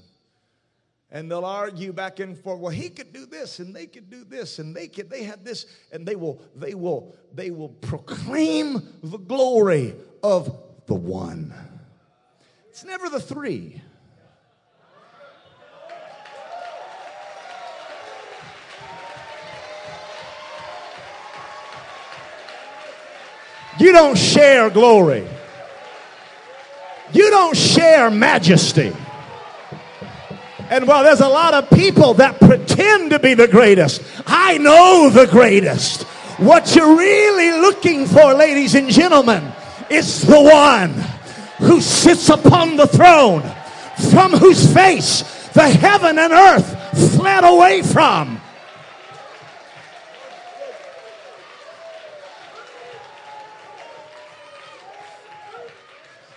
And 1.14 1.30
they'll 1.30 1.44
argue 1.44 1.92
back 1.92 2.20
and 2.20 2.38
forth. 2.38 2.58
Well, 2.58 2.72
he 2.72 2.88
could 2.88 3.12
do 3.12 3.26
this, 3.26 3.58
and 3.58 3.76
they 3.76 3.86
could 3.86 4.08
do 4.08 4.24
this, 4.24 4.58
and 4.58 4.74
they 4.74 4.88
could. 4.88 5.10
They 5.10 5.24
had 5.24 5.44
this, 5.44 5.66
and 5.92 6.06
they 6.06 6.16
will. 6.16 6.40
They 6.56 6.74
will. 6.74 7.14
They 7.34 7.50
will 7.50 7.68
proclaim 7.68 8.80
the 9.02 9.18
glory 9.18 9.94
of 10.22 10.58
the 10.86 10.94
one. 10.94 11.54
It's 12.70 12.82
never 12.82 13.10
the 13.10 13.20
three. 13.20 13.82
You 23.78 23.92
don't 23.92 24.16
share 24.16 24.70
glory. 24.70 25.26
You 27.12 27.30
don't 27.30 27.56
share 27.56 28.10
majesty. 28.10 28.94
And 30.72 30.88
while 30.88 31.04
there's 31.04 31.20
a 31.20 31.28
lot 31.28 31.52
of 31.52 31.68
people 31.68 32.14
that 32.14 32.40
pretend 32.40 33.10
to 33.10 33.18
be 33.18 33.34
the 33.34 33.46
greatest, 33.46 34.02
I 34.26 34.56
know 34.56 35.10
the 35.10 35.26
greatest. 35.26 36.04
What 36.38 36.74
you're 36.74 36.96
really 36.96 37.60
looking 37.60 38.06
for, 38.06 38.32
ladies 38.32 38.74
and 38.74 38.88
gentlemen, 38.88 39.52
is 39.90 40.22
the 40.22 40.40
one 40.40 40.92
who 41.58 41.82
sits 41.82 42.30
upon 42.30 42.76
the 42.76 42.86
throne, 42.86 43.42
from 44.12 44.32
whose 44.32 44.72
face 44.72 45.20
the 45.48 45.68
heaven 45.68 46.18
and 46.18 46.32
earth 46.32 47.16
fled 47.16 47.44
away 47.44 47.82
from. 47.82 48.40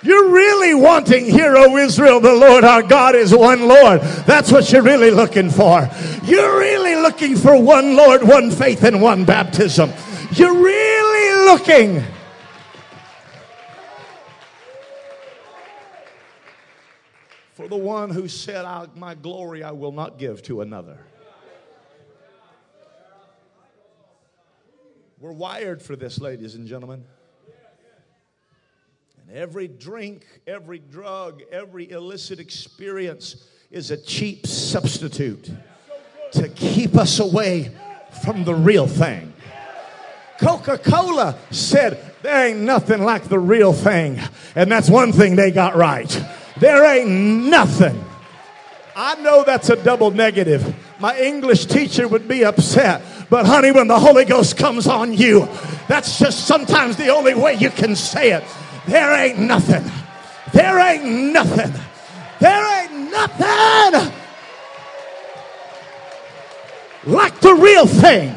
You're 0.05 0.29
really 0.29 0.75
wanting, 0.75 1.25
Hear, 1.25 1.57
O 1.57 1.77
Israel, 1.77 2.19
the 2.19 2.31
Lord 2.31 2.63
our 2.63 2.83
God 2.83 3.15
is 3.15 3.33
one 3.33 3.67
Lord. 3.67 4.01
That's 4.27 4.51
what 4.51 4.71
you're 4.71 4.83
really 4.83 5.09
looking 5.09 5.49
for. 5.49 5.89
You're 6.23 6.59
really 6.59 6.95
looking 6.95 7.35
for 7.35 7.59
one 7.59 7.95
Lord, 7.95 8.21
one 8.21 8.51
faith, 8.51 8.83
and 8.83 9.01
one 9.01 9.25
baptism. 9.25 9.91
You're 10.33 10.53
really 10.53 11.45
looking. 11.45 12.03
For 17.55 17.67
the 17.67 17.75
one 17.75 18.11
who 18.11 18.27
said, 18.27 18.63
My 18.95 19.15
glory 19.15 19.63
I 19.63 19.71
will 19.71 19.91
not 19.91 20.19
give 20.19 20.43
to 20.43 20.61
another. 20.61 20.99
We're 25.19 25.31
wired 25.31 25.81
for 25.81 25.95
this, 25.95 26.19
ladies 26.19 26.53
and 26.53 26.67
gentlemen. 26.67 27.05
Every 29.35 29.67
drink, 29.67 30.25
every 30.47 30.79
drug, 30.79 31.43
every 31.51 31.91
illicit 31.91 32.39
experience 32.39 33.35
is 33.69 33.91
a 33.91 33.97
cheap 33.97 34.47
substitute 34.47 35.51
to 36.31 36.47
keep 36.47 36.95
us 36.95 37.19
away 37.19 37.69
from 38.23 38.45
the 38.45 38.55
real 38.55 38.87
thing. 38.87 39.33
Coca 40.39 40.77
Cola 40.77 41.37
said, 41.51 42.13
There 42.21 42.47
ain't 42.47 42.59
nothing 42.59 43.03
like 43.03 43.25
the 43.25 43.37
real 43.37 43.73
thing. 43.73 44.21
And 44.55 44.71
that's 44.71 44.89
one 44.89 45.11
thing 45.11 45.35
they 45.35 45.51
got 45.51 45.75
right. 45.75 46.25
There 46.61 46.85
ain't 46.85 47.09
nothing. 47.09 48.01
I 48.95 49.15
know 49.15 49.43
that's 49.43 49.69
a 49.69 49.75
double 49.75 50.11
negative. 50.11 50.73
My 50.97 51.19
English 51.19 51.65
teacher 51.65 52.07
would 52.07 52.29
be 52.29 52.45
upset. 52.45 53.01
But, 53.29 53.45
honey, 53.45 53.73
when 53.73 53.89
the 53.89 53.99
Holy 53.99 54.23
Ghost 54.23 54.55
comes 54.55 54.87
on 54.87 55.11
you, 55.11 55.49
that's 55.89 56.19
just 56.19 56.47
sometimes 56.47 56.95
the 56.95 57.09
only 57.09 57.33
way 57.33 57.55
you 57.55 57.69
can 57.69 57.97
say 57.97 58.31
it. 58.31 58.45
There 58.87 59.13
ain't 59.13 59.39
nothing. 59.39 59.83
There 60.53 60.79
ain't 60.79 61.33
nothing. 61.33 61.73
There 62.39 62.83
ain't 62.83 63.11
nothing 63.11 64.13
like 67.05 67.39
the 67.39 67.53
real 67.53 67.85
thing. 67.85 68.35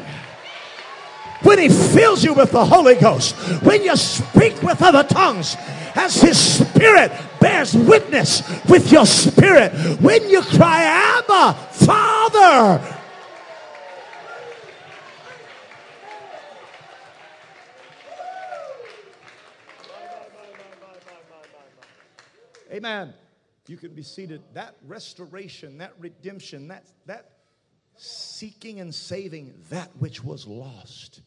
When 1.43 1.59
He 1.59 1.69
fills 1.69 2.23
you 2.23 2.33
with 2.33 2.51
the 2.51 2.65
Holy 2.65 2.95
Ghost, 2.95 3.35
when 3.63 3.83
you 3.83 3.95
speak 3.95 4.61
with 4.61 4.81
other 4.81 5.03
tongues, 5.03 5.55
as 5.95 6.21
His 6.21 6.37
Spirit 6.37 7.11
bears 7.39 7.73
witness 7.73 8.43
with 8.67 8.91
your 8.91 9.05
spirit, 9.05 9.71
when 10.01 10.29
you 10.29 10.41
cry, 10.41 10.83
Abba, 10.83 11.53
Father, 11.71 12.98
Amen. 22.71 23.13
You 23.67 23.77
can 23.77 23.93
be 23.93 24.03
seated. 24.03 24.41
That 24.53 24.75
restoration, 24.85 25.77
that 25.77 25.93
redemption, 25.99 26.69
that, 26.69 26.85
that 27.05 27.31
seeking 27.95 28.79
and 28.79 28.93
saving 28.93 29.53
that 29.69 29.89
which 29.97 30.23
was 30.23 30.47
lost. 30.47 31.21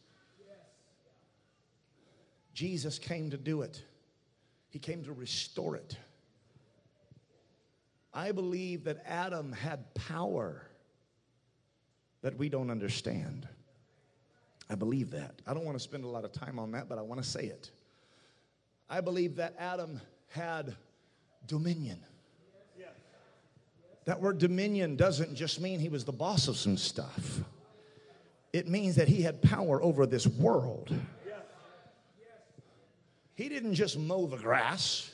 Jesus 2.54 2.98
came 2.98 3.30
to 3.30 3.36
do 3.36 3.62
it, 3.62 3.82
He 4.70 4.78
came 4.78 5.04
to 5.04 5.12
restore 5.12 5.76
it. 5.76 5.96
I 8.14 8.32
believe 8.32 8.84
that 8.84 9.02
Adam 9.06 9.52
had 9.52 9.94
power 9.94 10.66
that 12.20 12.36
we 12.36 12.48
don't 12.48 12.70
understand. 12.70 13.48
I 14.68 14.74
believe 14.74 15.10
that. 15.12 15.40
I 15.46 15.54
don't 15.54 15.64
want 15.64 15.76
to 15.76 15.82
spend 15.82 16.04
a 16.04 16.08
lot 16.08 16.24
of 16.24 16.32
time 16.32 16.58
on 16.58 16.72
that, 16.72 16.88
but 16.88 16.98
I 16.98 17.02
want 17.02 17.22
to 17.22 17.28
say 17.28 17.44
it. 17.44 17.70
I 18.88 19.00
believe 19.00 19.36
that 19.36 19.54
Adam 19.58 20.00
had 20.28 20.76
dominion. 21.46 21.98
That 24.04 24.20
word 24.20 24.38
dominion 24.38 24.96
doesn't 24.96 25.34
just 25.36 25.60
mean 25.60 25.78
he 25.78 25.88
was 25.88 26.04
the 26.04 26.12
boss 26.12 26.48
of 26.48 26.56
some 26.56 26.76
stuff, 26.76 27.40
it 28.52 28.68
means 28.68 28.96
that 28.96 29.08
he 29.08 29.22
had 29.22 29.40
power 29.40 29.82
over 29.82 30.06
this 30.06 30.26
world. 30.26 30.94
He 33.34 33.48
didn't 33.48 33.74
just 33.74 33.98
mow 33.98 34.26
the 34.26 34.36
grass, 34.36 35.10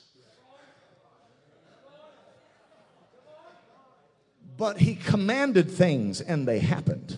but 4.57 4.79
he 4.79 4.97
commanded 4.97 5.71
things 5.71 6.21
and 6.21 6.47
they 6.47 6.59
happened. 6.59 7.17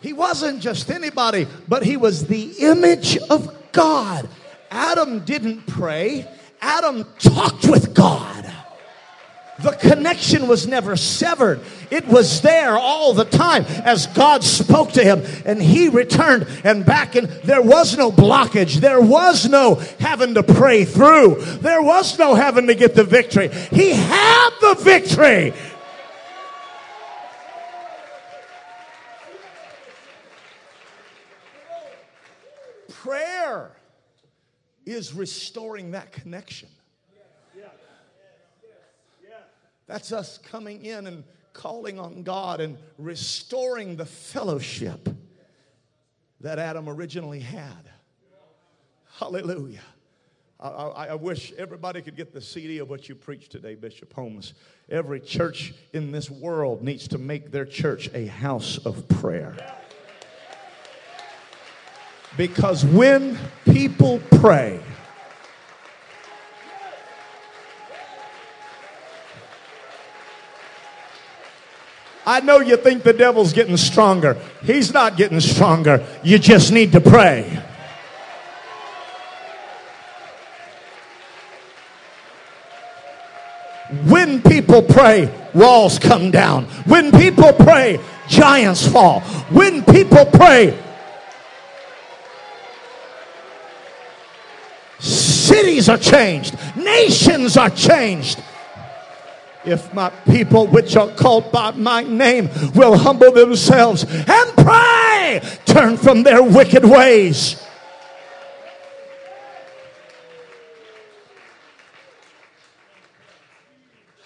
He 0.00 0.12
wasn't 0.12 0.60
just 0.60 0.90
anybody, 0.90 1.46
but 1.66 1.82
he 1.84 1.96
was 1.96 2.26
the 2.26 2.52
image 2.58 3.16
of 3.30 3.72
God. 3.72 4.28
Adam 4.70 5.20
didn't 5.24 5.66
pray, 5.66 6.26
Adam 6.60 7.04
talked 7.18 7.66
with 7.68 7.94
God. 7.94 8.38
The 9.60 9.72
connection 9.72 10.46
was 10.46 10.68
never 10.68 10.94
severed. 10.94 11.60
It 11.90 12.06
was 12.06 12.42
there 12.42 12.78
all 12.78 13.12
the 13.12 13.24
time 13.24 13.64
as 13.66 14.06
God 14.06 14.44
spoke 14.44 14.92
to 14.92 15.02
him 15.02 15.22
and 15.44 15.60
he 15.60 15.88
returned 15.88 16.46
and 16.62 16.86
back 16.86 17.16
and 17.16 17.26
there 17.42 17.62
was 17.62 17.96
no 17.96 18.12
blockage. 18.12 18.76
There 18.76 19.00
was 19.00 19.48
no 19.48 19.74
having 19.98 20.34
to 20.34 20.44
pray 20.44 20.84
through. 20.84 21.42
There 21.60 21.82
was 21.82 22.18
no 22.20 22.36
having 22.36 22.68
to 22.68 22.74
get 22.76 22.94
the 22.94 23.02
victory. 23.02 23.48
He 23.48 23.90
had 23.90 24.50
the 24.60 24.76
victory. 24.78 25.52
Prayer 32.92 33.72
is 34.92 35.12
restoring 35.12 35.92
that 35.92 36.12
connection. 36.12 36.68
That's 39.86 40.12
us 40.12 40.38
coming 40.38 40.84
in 40.84 41.06
and 41.06 41.24
calling 41.54 41.98
on 41.98 42.22
God 42.22 42.60
and 42.60 42.76
restoring 42.98 43.96
the 43.96 44.04
fellowship 44.04 45.08
that 46.40 46.58
Adam 46.58 46.88
originally 46.88 47.40
had. 47.40 47.90
Hallelujah. 49.18 49.80
I, 50.60 50.68
I, 50.68 51.06
I 51.06 51.14
wish 51.14 51.52
everybody 51.56 52.02
could 52.02 52.16
get 52.16 52.32
the 52.32 52.40
CD 52.40 52.78
of 52.78 52.90
what 52.90 53.08
you 53.08 53.14
preached 53.14 53.50
today, 53.50 53.74
Bishop 53.74 54.12
Holmes. 54.12 54.54
Every 54.88 55.20
church 55.20 55.72
in 55.92 56.12
this 56.12 56.30
world 56.30 56.82
needs 56.82 57.08
to 57.08 57.18
make 57.18 57.50
their 57.50 57.64
church 57.64 58.10
a 58.12 58.26
house 58.26 58.78
of 58.78 59.08
prayer. 59.08 59.56
Because 62.36 62.84
when 62.84 63.38
people 63.64 64.20
pray, 64.30 64.80
I 72.28 72.40
know 72.40 72.60
you 72.60 72.76
think 72.76 73.04
the 73.04 73.14
devil's 73.14 73.54
getting 73.54 73.78
stronger. 73.78 74.36
He's 74.62 74.92
not 74.92 75.16
getting 75.16 75.40
stronger. 75.40 76.06
You 76.22 76.38
just 76.38 76.70
need 76.70 76.92
to 76.92 77.00
pray. 77.00 77.58
When 84.06 84.42
people 84.42 84.82
pray, 84.82 85.32
walls 85.54 85.98
come 85.98 86.30
down. 86.30 86.64
When 86.84 87.10
people 87.12 87.54
pray, 87.54 87.98
giants 88.28 88.86
fall. 88.86 89.20
When 89.50 89.82
people 89.82 90.26
pray, 90.26 90.78
cities 95.58 95.88
are 95.88 95.98
changed, 95.98 96.56
nations 96.76 97.56
are 97.56 97.70
changed. 97.70 98.40
If 99.64 99.92
my 99.92 100.10
people, 100.30 100.68
which 100.68 100.96
are 100.96 101.08
called 101.08 101.50
by 101.50 101.72
my 101.72 102.02
name, 102.02 102.48
will 102.74 102.96
humble 102.96 103.32
themselves 103.32 104.04
and 104.04 104.52
pray, 104.56 105.40
turn 105.66 105.96
from 105.96 106.22
their 106.22 106.42
wicked 106.42 106.84
ways. 106.84 107.60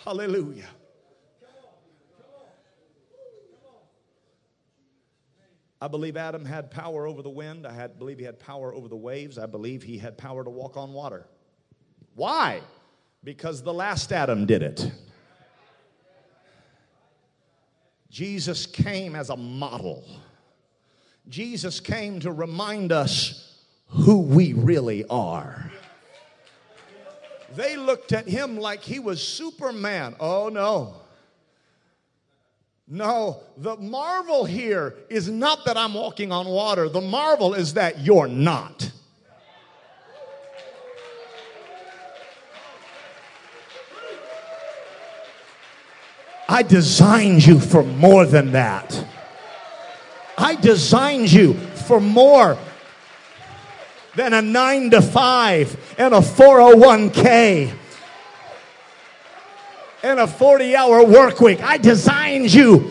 Hallelujah. 0.04 0.68
I 5.82 5.88
believe 5.88 6.16
Adam 6.16 6.44
had 6.44 6.70
power 6.70 7.08
over 7.08 7.22
the 7.22 7.28
wind. 7.28 7.66
I 7.66 7.72
had, 7.72 7.98
believe 7.98 8.16
he 8.16 8.24
had 8.24 8.38
power 8.38 8.72
over 8.72 8.86
the 8.86 8.94
waves. 8.94 9.36
I 9.36 9.46
believe 9.46 9.82
he 9.82 9.98
had 9.98 10.16
power 10.16 10.44
to 10.44 10.48
walk 10.48 10.76
on 10.76 10.92
water. 10.92 11.26
Why? 12.14 12.60
Because 13.24 13.64
the 13.64 13.74
last 13.74 14.12
Adam 14.12 14.46
did 14.46 14.62
it. 14.62 14.92
Jesus 18.10 18.64
came 18.64 19.16
as 19.16 19.28
a 19.28 19.36
model. 19.36 20.04
Jesus 21.28 21.80
came 21.80 22.20
to 22.20 22.30
remind 22.30 22.92
us 22.92 23.60
who 23.88 24.20
we 24.20 24.52
really 24.52 25.04
are. 25.06 25.72
They 27.56 27.76
looked 27.76 28.12
at 28.12 28.28
him 28.28 28.56
like 28.56 28.82
he 28.82 29.00
was 29.00 29.20
Superman. 29.20 30.14
Oh 30.20 30.48
no. 30.48 31.01
No, 32.88 33.42
the 33.56 33.76
marvel 33.76 34.44
here 34.44 34.94
is 35.08 35.28
not 35.28 35.64
that 35.64 35.76
I'm 35.76 35.94
walking 35.94 36.32
on 36.32 36.46
water. 36.46 36.88
The 36.88 37.00
marvel 37.00 37.54
is 37.54 37.74
that 37.74 38.00
you're 38.00 38.28
not. 38.28 38.90
I 46.48 46.62
designed 46.62 47.46
you 47.46 47.60
for 47.60 47.82
more 47.82 48.26
than 48.26 48.52
that. 48.52 49.06
I 50.36 50.54
designed 50.56 51.32
you 51.32 51.54
for 51.54 52.00
more 52.00 52.58
than 54.16 54.34
a 54.34 54.42
nine 54.42 54.90
to 54.90 55.00
five 55.00 55.94
and 55.96 56.12
a 56.12 56.18
401k 56.18 57.72
and 60.02 60.18
a 60.18 60.26
40 60.26 60.74
hour 60.74 61.04
work 61.04 61.40
week. 61.40 61.62
I 61.62 61.78
designed 61.78 62.52
you. 62.52 62.90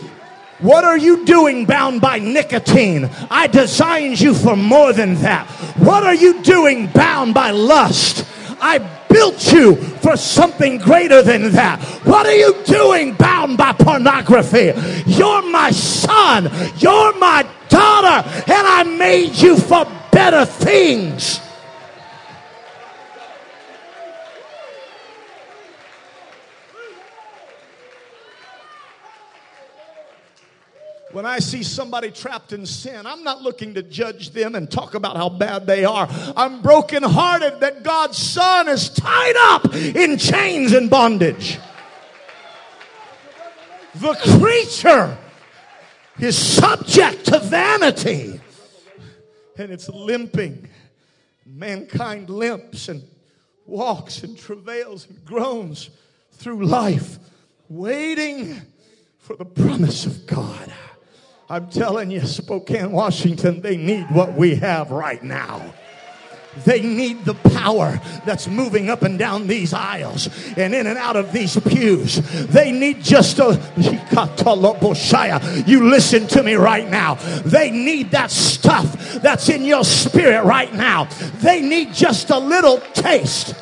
What 0.60 0.84
are 0.84 0.98
you 0.98 1.26
doing 1.26 1.66
bound 1.66 2.02
by 2.02 2.20
nicotine? 2.20 3.10
I 3.30 3.48
designed 3.48 4.22
you 4.22 4.34
for 4.34 4.56
more 4.56 4.94
than 4.94 5.16
that. 5.16 5.48
What 5.78 6.04
are 6.04 6.14
you 6.14 6.42
doing 6.42 6.88
bound 6.88 7.34
by 7.34 7.52
lust? 7.52 8.28
I 8.62 8.78
built 9.10 9.52
you 9.52 9.76
for 9.76 10.16
something 10.16 10.78
greater 10.78 11.24
than 11.24 11.52
that. 11.54 11.84
What 12.06 12.28
are 12.28 12.36
you 12.36 12.56
doing 12.64 13.16
bound 13.16 13.58
by 13.58 13.74
pornography? 13.74 14.72
You're 15.08 15.42
my 15.50 15.72
son. 15.72 16.44
You're 16.78 17.18
my 17.18 17.46
daughter. 17.68 18.30
And 18.30 18.68
I 18.68 18.84
made 18.84 19.36
you 19.36 19.58
for 19.58 19.86
better 20.12 20.46
things. 20.46 21.42
When 31.14 31.26
I 31.26 31.40
see 31.40 31.64
somebody 31.64 32.10
trapped 32.10 32.54
in 32.54 32.66
sin, 32.66 33.06
I'm 33.06 33.24
not 33.24 33.42
looking 33.42 33.74
to 33.74 33.84
judge 33.84 34.32
them 34.32 34.56
and 34.56 34.70
talk 34.72 34.94
about 34.94 35.18
how 35.18 35.30
bad 35.30 35.68
they 35.68 35.84
are. 35.84 36.08
I'm 36.36 36.62
brokenhearted 36.62 37.60
that 37.60 37.84
God's 37.84 38.18
Son 38.18 38.70
is 38.70 38.90
tied 38.90 39.36
up 39.38 39.76
in 39.76 40.18
chains 40.18 40.72
and 40.72 40.90
bondage. 40.90 41.60
The 43.96 44.14
creature 44.40 45.18
is 46.20 46.38
subject 46.38 47.26
to 47.26 47.40
vanity 47.40 48.40
and 49.58 49.72
it's 49.72 49.90
limping. 49.90 50.70
Mankind 51.46 52.30
limps 52.30 52.88
and 52.88 53.04
walks 53.66 54.24
and 54.24 54.38
travails 54.38 55.08
and 55.10 55.26
groans 55.26 55.90
through 56.32 56.66
life, 56.66 57.20
waiting 57.68 58.62
for 59.20 59.36
the 59.36 59.46
promise 59.46 60.06
of 60.06 60.26
God. 60.26 60.72
I'm 61.52 61.68
telling 61.68 62.10
you, 62.12 62.22
Spokane, 62.22 62.94
Washington, 62.94 63.60
they 63.60 63.76
need 63.76 64.10
what 64.10 64.36
we 64.36 64.56
have 64.56 64.90
right 64.90 65.22
now. 65.22 65.74
They 66.64 66.80
need 66.80 67.26
the 67.26 67.34
power 67.34 68.00
that's 68.26 68.48
moving 68.48 68.90
up 68.90 69.02
and 69.02 69.20
down 69.20 69.48
these 69.48 69.74
aisles 69.74 70.30
and 70.56 70.74
in 70.74 70.88
and 70.88 70.98
out 70.98 71.18
of 71.18 71.34
these 71.34 71.60
pews. 71.60 72.22
They 72.48 72.72
need 72.72 73.04
just 73.04 73.40
a. 73.40 73.60
You 75.68 75.90
listen 75.90 76.28
to 76.28 76.42
me 76.42 76.54
right 76.54 76.90
now. 76.90 77.16
They 77.44 77.70
need 77.70 78.12
that 78.12 78.32
stuff 78.32 79.16
that's 79.16 79.50
in 79.50 79.66
your 79.66 79.84
spirit 79.84 80.46
right 80.46 80.74
now. 80.74 81.04
They 81.42 81.62
need 81.62 81.94
just 81.94 82.30
a 82.30 82.40
little 82.40 82.80
taste 82.94 83.56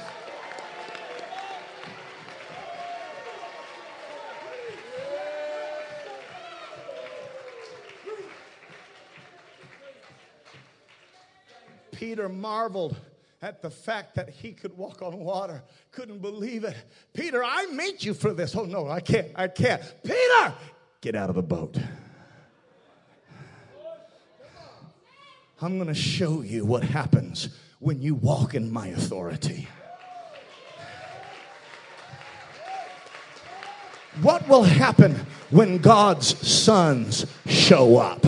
Peter 12.00 12.30
marveled 12.30 12.96
at 13.42 13.62
the 13.62 13.70
fact 13.70 14.16
that 14.16 14.30
he 14.30 14.54
could 14.54 14.76
walk 14.78 15.02
on 15.02 15.20
water. 15.20 15.62
Couldn't 15.92 16.20
believe 16.20 16.64
it. 16.64 16.78
Peter, 17.14 17.44
I 17.44 17.66
made 17.74 18.02
you 18.02 18.14
for 18.14 18.34
this. 18.34 18.56
Oh, 18.56 18.64
no, 18.64 18.88
I 18.88 19.02
can't. 19.02 19.28
I 19.36 19.50
can't. 19.50 19.82
Peter, 20.02 20.54
get 21.02 21.18
out 21.18 21.30
of 21.30 21.36
the 21.36 21.44
boat. 21.44 21.78
I'm 25.62 25.76
going 25.76 25.90
to 25.90 25.94
show 25.94 26.42
you 26.42 26.64
what 26.64 26.84
happens 26.84 27.50
when 27.80 28.02
you 28.02 28.16
walk 28.16 28.56
in 28.56 28.72
my 28.72 28.88
authority. 28.88 29.68
What 34.22 34.48
will 34.48 34.64
happen 34.64 35.26
when 35.50 35.80
God's 35.80 36.48
sons 36.48 37.26
show 37.46 37.98
up? 37.98 38.26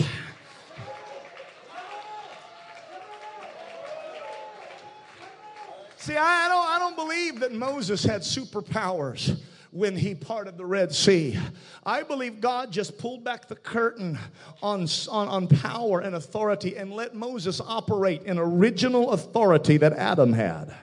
See, 6.01 6.17
I 6.17 6.47
don't, 6.47 6.65
I 6.65 6.79
don't 6.79 6.95
believe 6.95 7.41
that 7.41 7.53
Moses 7.53 8.03
had 8.03 8.21
superpowers 8.21 9.39
when 9.69 9.95
he 9.95 10.15
parted 10.15 10.57
the 10.57 10.65
Red 10.65 10.91
Sea. 10.91 11.37
I 11.85 12.01
believe 12.01 12.41
God 12.41 12.71
just 12.71 12.97
pulled 12.97 13.23
back 13.23 13.47
the 13.47 13.55
curtain 13.55 14.17
on, 14.63 14.87
on, 15.11 15.27
on 15.27 15.47
power 15.47 15.99
and 15.99 16.15
authority 16.15 16.75
and 16.75 16.91
let 16.91 17.13
Moses 17.13 17.61
operate 17.61 18.23
in 18.23 18.39
original 18.39 19.11
authority 19.11 19.77
that 19.77 19.93
Adam 19.93 20.33
had. 20.33 20.75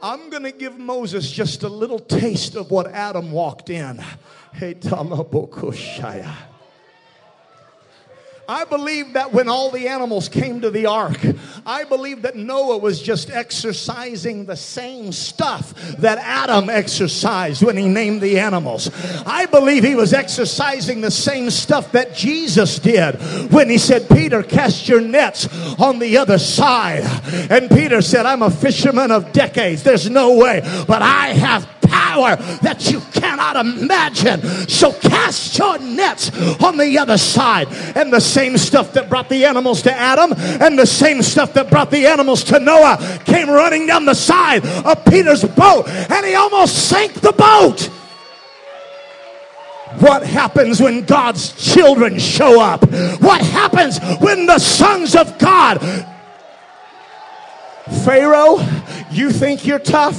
I'm 0.00 0.30
going 0.30 0.44
to 0.44 0.52
give 0.52 0.78
Moses 0.78 1.30
just 1.30 1.62
a 1.62 1.68
little 1.68 1.98
taste 1.98 2.56
of 2.56 2.70
what 2.70 2.86
Adam 2.86 3.30
walked 3.30 3.68
in. 3.68 4.02
Hey, 4.54 4.72
I 8.50 8.64
believe 8.64 9.12
that 9.12 9.34
when 9.34 9.46
all 9.46 9.70
the 9.70 9.88
animals 9.88 10.30
came 10.30 10.62
to 10.62 10.70
the 10.70 10.86
ark, 10.86 11.18
I 11.66 11.84
believe 11.84 12.22
that 12.22 12.34
Noah 12.34 12.78
was 12.78 12.98
just 13.02 13.28
exercising 13.28 14.46
the 14.46 14.56
same 14.56 15.12
stuff 15.12 15.74
that 15.98 16.16
Adam 16.16 16.70
exercised 16.70 17.62
when 17.62 17.76
he 17.76 17.88
named 17.88 18.22
the 18.22 18.38
animals. 18.38 18.90
I 19.26 19.44
believe 19.44 19.84
he 19.84 19.94
was 19.94 20.14
exercising 20.14 21.02
the 21.02 21.10
same 21.10 21.50
stuff 21.50 21.92
that 21.92 22.14
Jesus 22.14 22.78
did 22.78 23.16
when 23.52 23.68
he 23.68 23.76
said, 23.76 24.08
Peter, 24.08 24.42
cast 24.42 24.88
your 24.88 25.02
nets 25.02 25.46
on 25.78 25.98
the 25.98 26.16
other 26.16 26.38
side. 26.38 27.02
And 27.50 27.68
Peter 27.68 28.00
said, 28.00 28.24
I'm 28.24 28.40
a 28.40 28.50
fisherman 28.50 29.10
of 29.10 29.30
decades. 29.32 29.82
There's 29.82 30.08
no 30.08 30.38
way. 30.38 30.62
But 30.86 31.02
I 31.02 31.34
have 31.34 31.77
power 32.08 32.36
that 32.62 32.90
you 32.90 33.00
cannot 33.12 33.56
imagine. 33.56 34.40
So 34.68 34.92
cast 34.92 35.58
your 35.58 35.78
nets 35.78 36.30
on 36.62 36.76
the 36.76 36.98
other 36.98 37.18
side. 37.18 37.68
And 37.96 38.12
the 38.12 38.20
same 38.20 38.56
stuff 38.56 38.92
that 38.94 39.08
brought 39.08 39.28
the 39.28 39.44
animals 39.44 39.82
to 39.82 39.92
Adam 39.92 40.32
and 40.36 40.78
the 40.78 40.86
same 40.86 41.22
stuff 41.22 41.52
that 41.54 41.70
brought 41.70 41.90
the 41.90 42.06
animals 42.06 42.44
to 42.44 42.58
Noah 42.58 43.20
came 43.24 43.48
running 43.48 43.86
down 43.86 44.04
the 44.04 44.14
side 44.14 44.64
of 44.64 45.04
Peter's 45.04 45.44
boat 45.44 45.88
and 45.88 46.26
he 46.26 46.34
almost 46.34 46.88
sank 46.88 47.14
the 47.14 47.32
boat. 47.32 47.90
What 50.00 50.22
happens 50.22 50.80
when 50.80 51.04
God's 51.04 51.52
children 51.74 52.18
show 52.18 52.60
up? 52.60 52.88
What 53.20 53.40
happens 53.40 53.98
when 54.20 54.46
the 54.46 54.58
sons 54.58 55.16
of 55.16 55.38
God 55.38 55.82
Pharaoh, 58.04 58.58
you 59.10 59.30
think 59.30 59.66
you're 59.66 59.78
tough? 59.78 60.16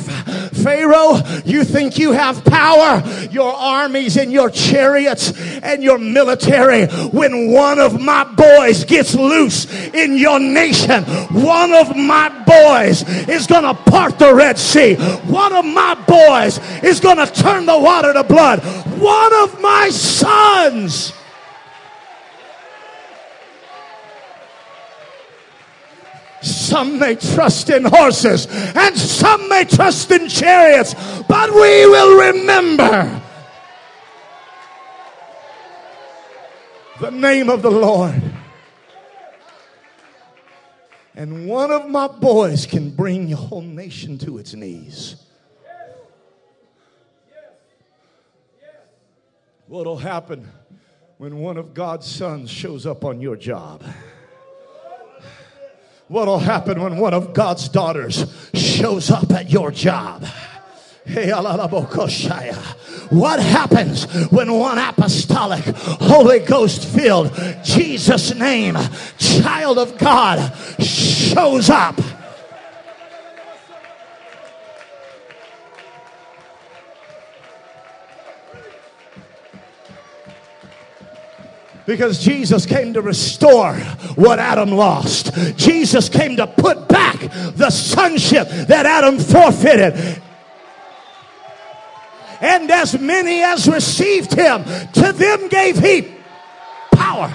Pharaoh, 0.51 1.15
you 1.45 1.63
think 1.63 1.97
you 1.97 2.11
have 2.11 2.43
power? 2.43 3.01
Your 3.31 3.53
armies 3.53 4.17
and 4.17 4.31
your 4.31 4.49
chariots 4.49 5.33
and 5.61 5.83
your 5.83 5.97
military. 5.97 6.87
When 6.87 7.51
one 7.51 7.79
of 7.79 7.99
my 7.99 8.23
boys 8.23 8.83
gets 8.85 9.15
loose 9.15 9.71
in 9.93 10.17
your 10.17 10.39
nation, 10.39 11.03
one 11.03 11.73
of 11.73 11.95
my 11.95 12.29
boys 12.45 13.07
is 13.27 13.47
going 13.47 13.63
to 13.63 13.73
part 13.73 14.19
the 14.19 14.33
Red 14.33 14.57
Sea. 14.57 14.95
One 14.95 15.53
of 15.53 15.65
my 15.65 15.95
boys 16.07 16.59
is 16.83 16.99
going 16.99 17.17
to 17.17 17.27
turn 17.27 17.65
the 17.65 17.77
water 17.77 18.13
to 18.13 18.23
blood. 18.23 18.59
One 18.99 19.43
of 19.43 19.61
my 19.61 19.89
sons 19.89 21.13
Some 26.41 26.99
may 26.99 27.15
trust 27.15 27.69
in 27.69 27.83
horses 27.83 28.47
and 28.49 28.97
some 28.97 29.49
may 29.49 29.65
trust 29.65 30.09
in 30.11 30.29
chariots, 30.29 30.93
but 31.27 31.53
we 31.53 31.85
will 31.85 32.31
remember 32.31 33.21
the 37.01 37.11
name 37.11 37.49
of 37.49 37.61
the 37.61 37.71
Lord. 37.71 38.21
And 41.15 41.47
one 41.47 41.71
of 41.71 41.89
my 41.89 42.07
boys 42.07 42.65
can 42.65 42.91
bring 42.91 43.27
your 43.27 43.37
whole 43.37 43.61
nation 43.61 44.17
to 44.19 44.37
its 44.37 44.53
knees. 44.53 45.17
What'll 49.67 49.97
happen 49.97 50.49
when 51.17 51.37
one 51.37 51.57
of 51.57 51.73
God's 51.73 52.07
sons 52.07 52.49
shows 52.49 52.85
up 52.85 53.03
on 53.03 53.19
your 53.19 53.35
job? 53.35 53.83
What'll 56.09 56.39
happen 56.39 56.81
when 56.81 56.97
one 56.97 57.13
of 57.13 57.33
God's 57.33 57.69
daughters 57.69 58.25
shows 58.55 59.11
up 59.11 59.31
at 59.31 59.51
your 59.51 59.69
job? 59.69 60.25
What 63.09 63.39
happens 63.39 64.05
when 64.31 64.51
one 64.51 64.77
apostolic, 64.79 65.63
Holy 65.65 66.39
Ghost 66.39 66.85
filled, 66.87 67.31
Jesus 67.63 68.33
name, 68.33 68.75
child 69.19 69.77
of 69.77 69.97
God 69.99 70.51
shows 70.79 71.69
up? 71.69 71.99
Because 81.89 82.19
Jesus 82.19 82.67
came 82.67 82.93
to 82.93 83.01
restore 83.01 83.73
what 84.13 84.37
Adam 84.37 84.69
lost. 84.69 85.33
Jesus 85.57 86.07
came 86.07 86.35
to 86.35 86.45
put 86.45 86.87
back 86.87 87.19
the 87.55 87.71
sonship 87.71 88.47
that 88.47 88.85
Adam 88.85 89.17
forfeited. 89.17 90.21
And 92.41 92.69
as 92.69 92.99
many 92.99 93.41
as 93.41 93.67
received 93.67 94.35
him, 94.35 94.65
to 94.65 95.11
them 95.13 95.47
gave 95.47 95.79
he 95.79 96.13
power, 96.91 97.27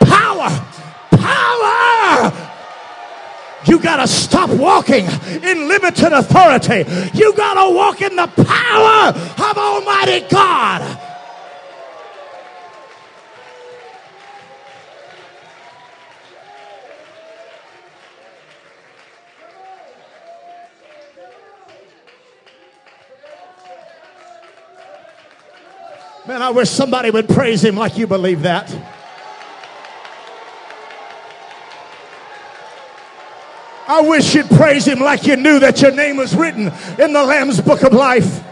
power, 0.00 0.50
power. 1.12 2.50
You 3.66 3.80
got 3.80 3.96
to 3.96 4.06
stop 4.06 4.50
walking 4.50 5.06
in 5.06 5.68
limited 5.68 6.12
authority. 6.12 6.84
You 7.14 7.32
got 7.34 7.54
to 7.54 7.74
walk 7.74 8.02
in 8.02 8.14
the 8.14 8.26
power 8.26 9.08
of 9.08 9.56
Almighty 9.56 10.28
God. 10.28 11.05
Man, 26.36 26.42
I 26.42 26.50
wish 26.50 26.68
somebody 26.68 27.10
would 27.10 27.30
praise 27.30 27.64
him 27.64 27.76
like 27.76 27.96
you 27.96 28.06
believe 28.06 28.42
that. 28.42 28.70
I 33.88 34.02
wish 34.02 34.34
you'd 34.34 34.50
praise 34.50 34.86
him 34.86 34.98
like 34.98 35.26
you 35.26 35.36
knew 35.36 35.58
that 35.60 35.80
your 35.80 35.92
name 35.92 36.18
was 36.18 36.36
written 36.36 36.70
in 36.98 37.14
the 37.14 37.24
Lamb's 37.24 37.62
book 37.62 37.82
of 37.84 37.94
life. 37.94 38.44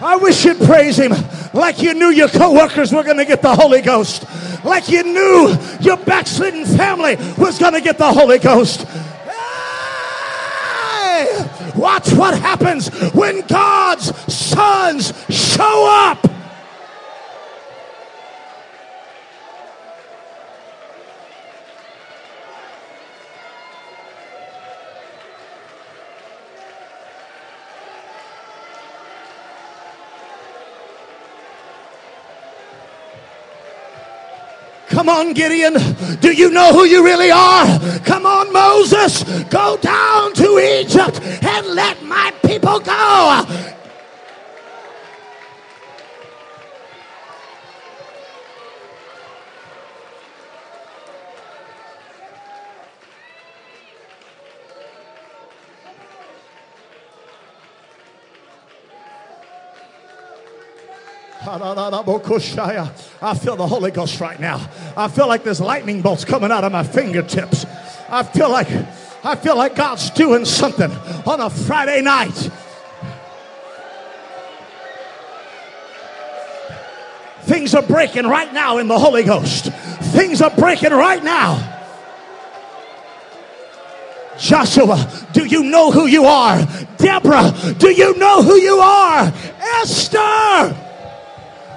I 0.00 0.16
wish 0.16 0.46
you'd 0.46 0.62
praise 0.62 0.96
him 0.96 1.12
like 1.52 1.82
you 1.82 1.92
knew 1.92 2.08
your 2.08 2.28
coworkers 2.28 2.94
were 2.94 3.02
going 3.02 3.18
to 3.18 3.26
get 3.26 3.42
the 3.42 3.54
Holy 3.54 3.82
Ghost. 3.82 4.24
Like 4.64 4.88
you 4.88 5.02
knew 5.02 5.54
your 5.82 5.98
backslidden 5.98 6.64
family 6.64 7.16
was 7.36 7.58
going 7.58 7.74
to 7.74 7.82
get 7.82 7.98
the 7.98 8.10
Holy 8.10 8.38
Ghost. 8.38 8.86
Watch 11.76 12.12
what 12.12 12.38
happens 12.38 12.88
when 13.12 13.40
God's 13.46 14.14
sons 14.32 15.12
show 15.30 15.86
up. 15.88 16.18
Come 34.92 35.08
on, 35.08 35.32
Gideon. 35.32 35.72
Do 36.20 36.32
you 36.32 36.50
know 36.50 36.74
who 36.74 36.84
you 36.84 37.02
really 37.02 37.30
are? 37.30 37.78
Come 38.00 38.26
on, 38.26 38.52
Moses. 38.52 39.24
Go 39.44 39.78
down 39.78 40.34
to 40.34 40.58
Egypt 40.58 41.18
and 41.42 41.66
let 41.68 42.02
my 42.02 42.30
people 42.44 42.78
go. 42.78 43.72
I 63.22 63.34
feel 63.34 63.54
the 63.54 63.66
Holy 63.66 63.92
Ghost 63.92 64.20
right 64.20 64.40
now. 64.40 64.68
I 64.96 65.06
feel 65.06 65.28
like 65.28 65.44
there's 65.44 65.60
lightning 65.60 66.02
bolts 66.02 66.24
coming 66.24 66.50
out 66.50 66.64
of 66.64 66.72
my 66.72 66.82
fingertips. 66.82 67.64
I 68.08 68.24
feel 68.24 68.50
like 68.50 68.68
I 69.22 69.36
feel 69.36 69.56
like 69.56 69.76
God's 69.76 70.10
doing 70.10 70.44
something 70.44 70.90
on 71.24 71.40
a 71.40 71.48
Friday 71.48 72.02
night. 72.02 72.50
Things 77.42 77.74
are 77.76 77.82
breaking 77.82 78.26
right 78.26 78.52
now 78.52 78.78
in 78.78 78.88
the 78.88 78.98
Holy 78.98 79.22
Ghost. 79.22 79.66
Things 80.16 80.42
are 80.42 80.50
breaking 80.50 80.90
right 80.90 81.22
now. 81.22 81.68
Joshua, 84.36 85.08
do 85.32 85.46
you 85.46 85.62
know 85.62 85.92
who 85.92 86.06
you 86.06 86.24
are? 86.24 86.66
Deborah, 86.96 87.52
do 87.78 87.90
you 87.90 88.16
know 88.18 88.42
who 88.42 88.56
you 88.56 88.78
are? 88.78 89.32
Esther, 89.80 90.76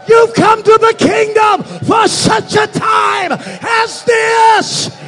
You've 0.07 0.33
come 0.33 0.61
to 0.63 0.77
the 0.79 0.95
kingdom 0.97 1.63
for 1.85 2.07
such 2.07 2.55
a 2.55 2.67
time 2.67 3.31
as 3.31 4.03
this. 4.03 5.04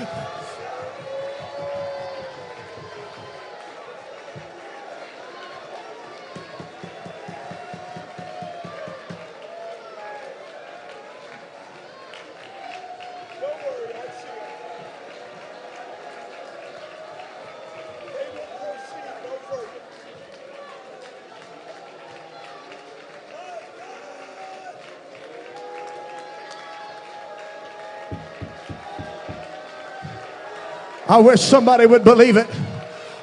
I 31.10 31.20
wish 31.20 31.42
somebody 31.42 31.86
would 31.86 32.04
believe 32.04 32.38
it. 32.38 32.48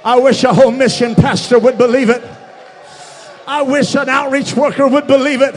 I 0.05 0.19
wish 0.19 0.45
a 0.45 0.53
home 0.55 0.79
mission 0.79 1.15
pastor 1.15 1.59
would 1.59 1.79
believe 1.79 2.11
it. 2.11 2.23
I 3.47 3.63
wish 3.63 3.95
an 3.95 4.09
outreach 4.09 4.55
worker 4.55 4.89
would 4.89 5.07
believe 5.07 5.43
it. 5.43 5.55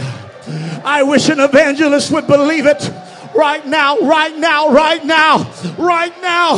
I 0.84 1.04
wish 1.04 1.30
an 1.30 1.40
evangelist 1.40 2.12
would 2.12 2.28
believe 2.28 2.66
it. 2.66 2.92
Right 3.36 3.66
now, 3.66 3.98
right 4.00 4.36
now, 4.38 4.72
right 4.72 5.04
now, 5.06 5.52
right 5.78 6.22
now. 6.22 6.58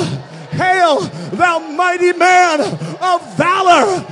Hail, 0.52 1.00
thou 1.32 1.60
mighty 1.60 2.14
man 2.14 2.62
of 2.62 3.38
valor. 3.38 4.06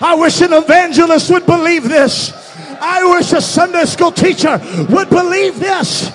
I 0.00 0.14
wish 0.14 0.40
an 0.40 0.52
evangelist 0.52 1.30
would 1.30 1.46
believe 1.46 1.84
this. 1.88 2.32
I 2.80 3.04
wish 3.16 3.32
a 3.32 3.40
Sunday 3.42 3.84
school 3.84 4.10
teacher 4.10 4.60
would 4.88 5.10
believe 5.10 5.60
this. 5.60 6.10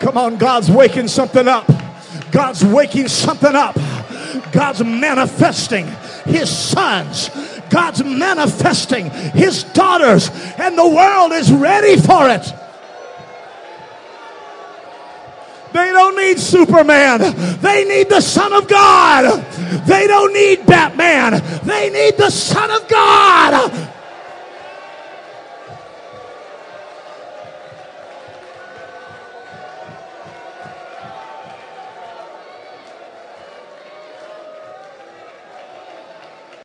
Come 0.00 0.18
on, 0.18 0.36
God's 0.36 0.68
waking 0.68 1.06
something 1.06 1.46
up. 1.46 1.70
God's 2.32 2.64
waking 2.64 3.06
something 3.06 3.54
up. 3.54 3.78
God's 4.52 4.84
manifesting 4.84 5.86
his 6.24 6.50
sons. 6.50 7.30
God's 7.70 8.04
manifesting 8.04 9.10
his 9.10 9.64
daughters. 9.64 10.30
And 10.58 10.76
the 10.76 10.88
world 10.88 11.32
is 11.32 11.50
ready 11.52 12.00
for 12.00 12.28
it. 12.28 12.52
They 15.72 15.90
don't 15.90 16.16
need 16.16 16.38
Superman. 16.38 17.20
They 17.60 17.84
need 17.84 18.10
the 18.10 18.20
Son 18.20 18.52
of 18.52 18.68
God. 18.68 19.42
They 19.86 20.06
don't 20.06 20.32
need 20.34 20.66
Batman. 20.66 21.42
They 21.64 21.88
need 21.90 22.18
the 22.18 22.30
Son 22.30 22.70
of 22.70 22.86
God. 22.88 23.91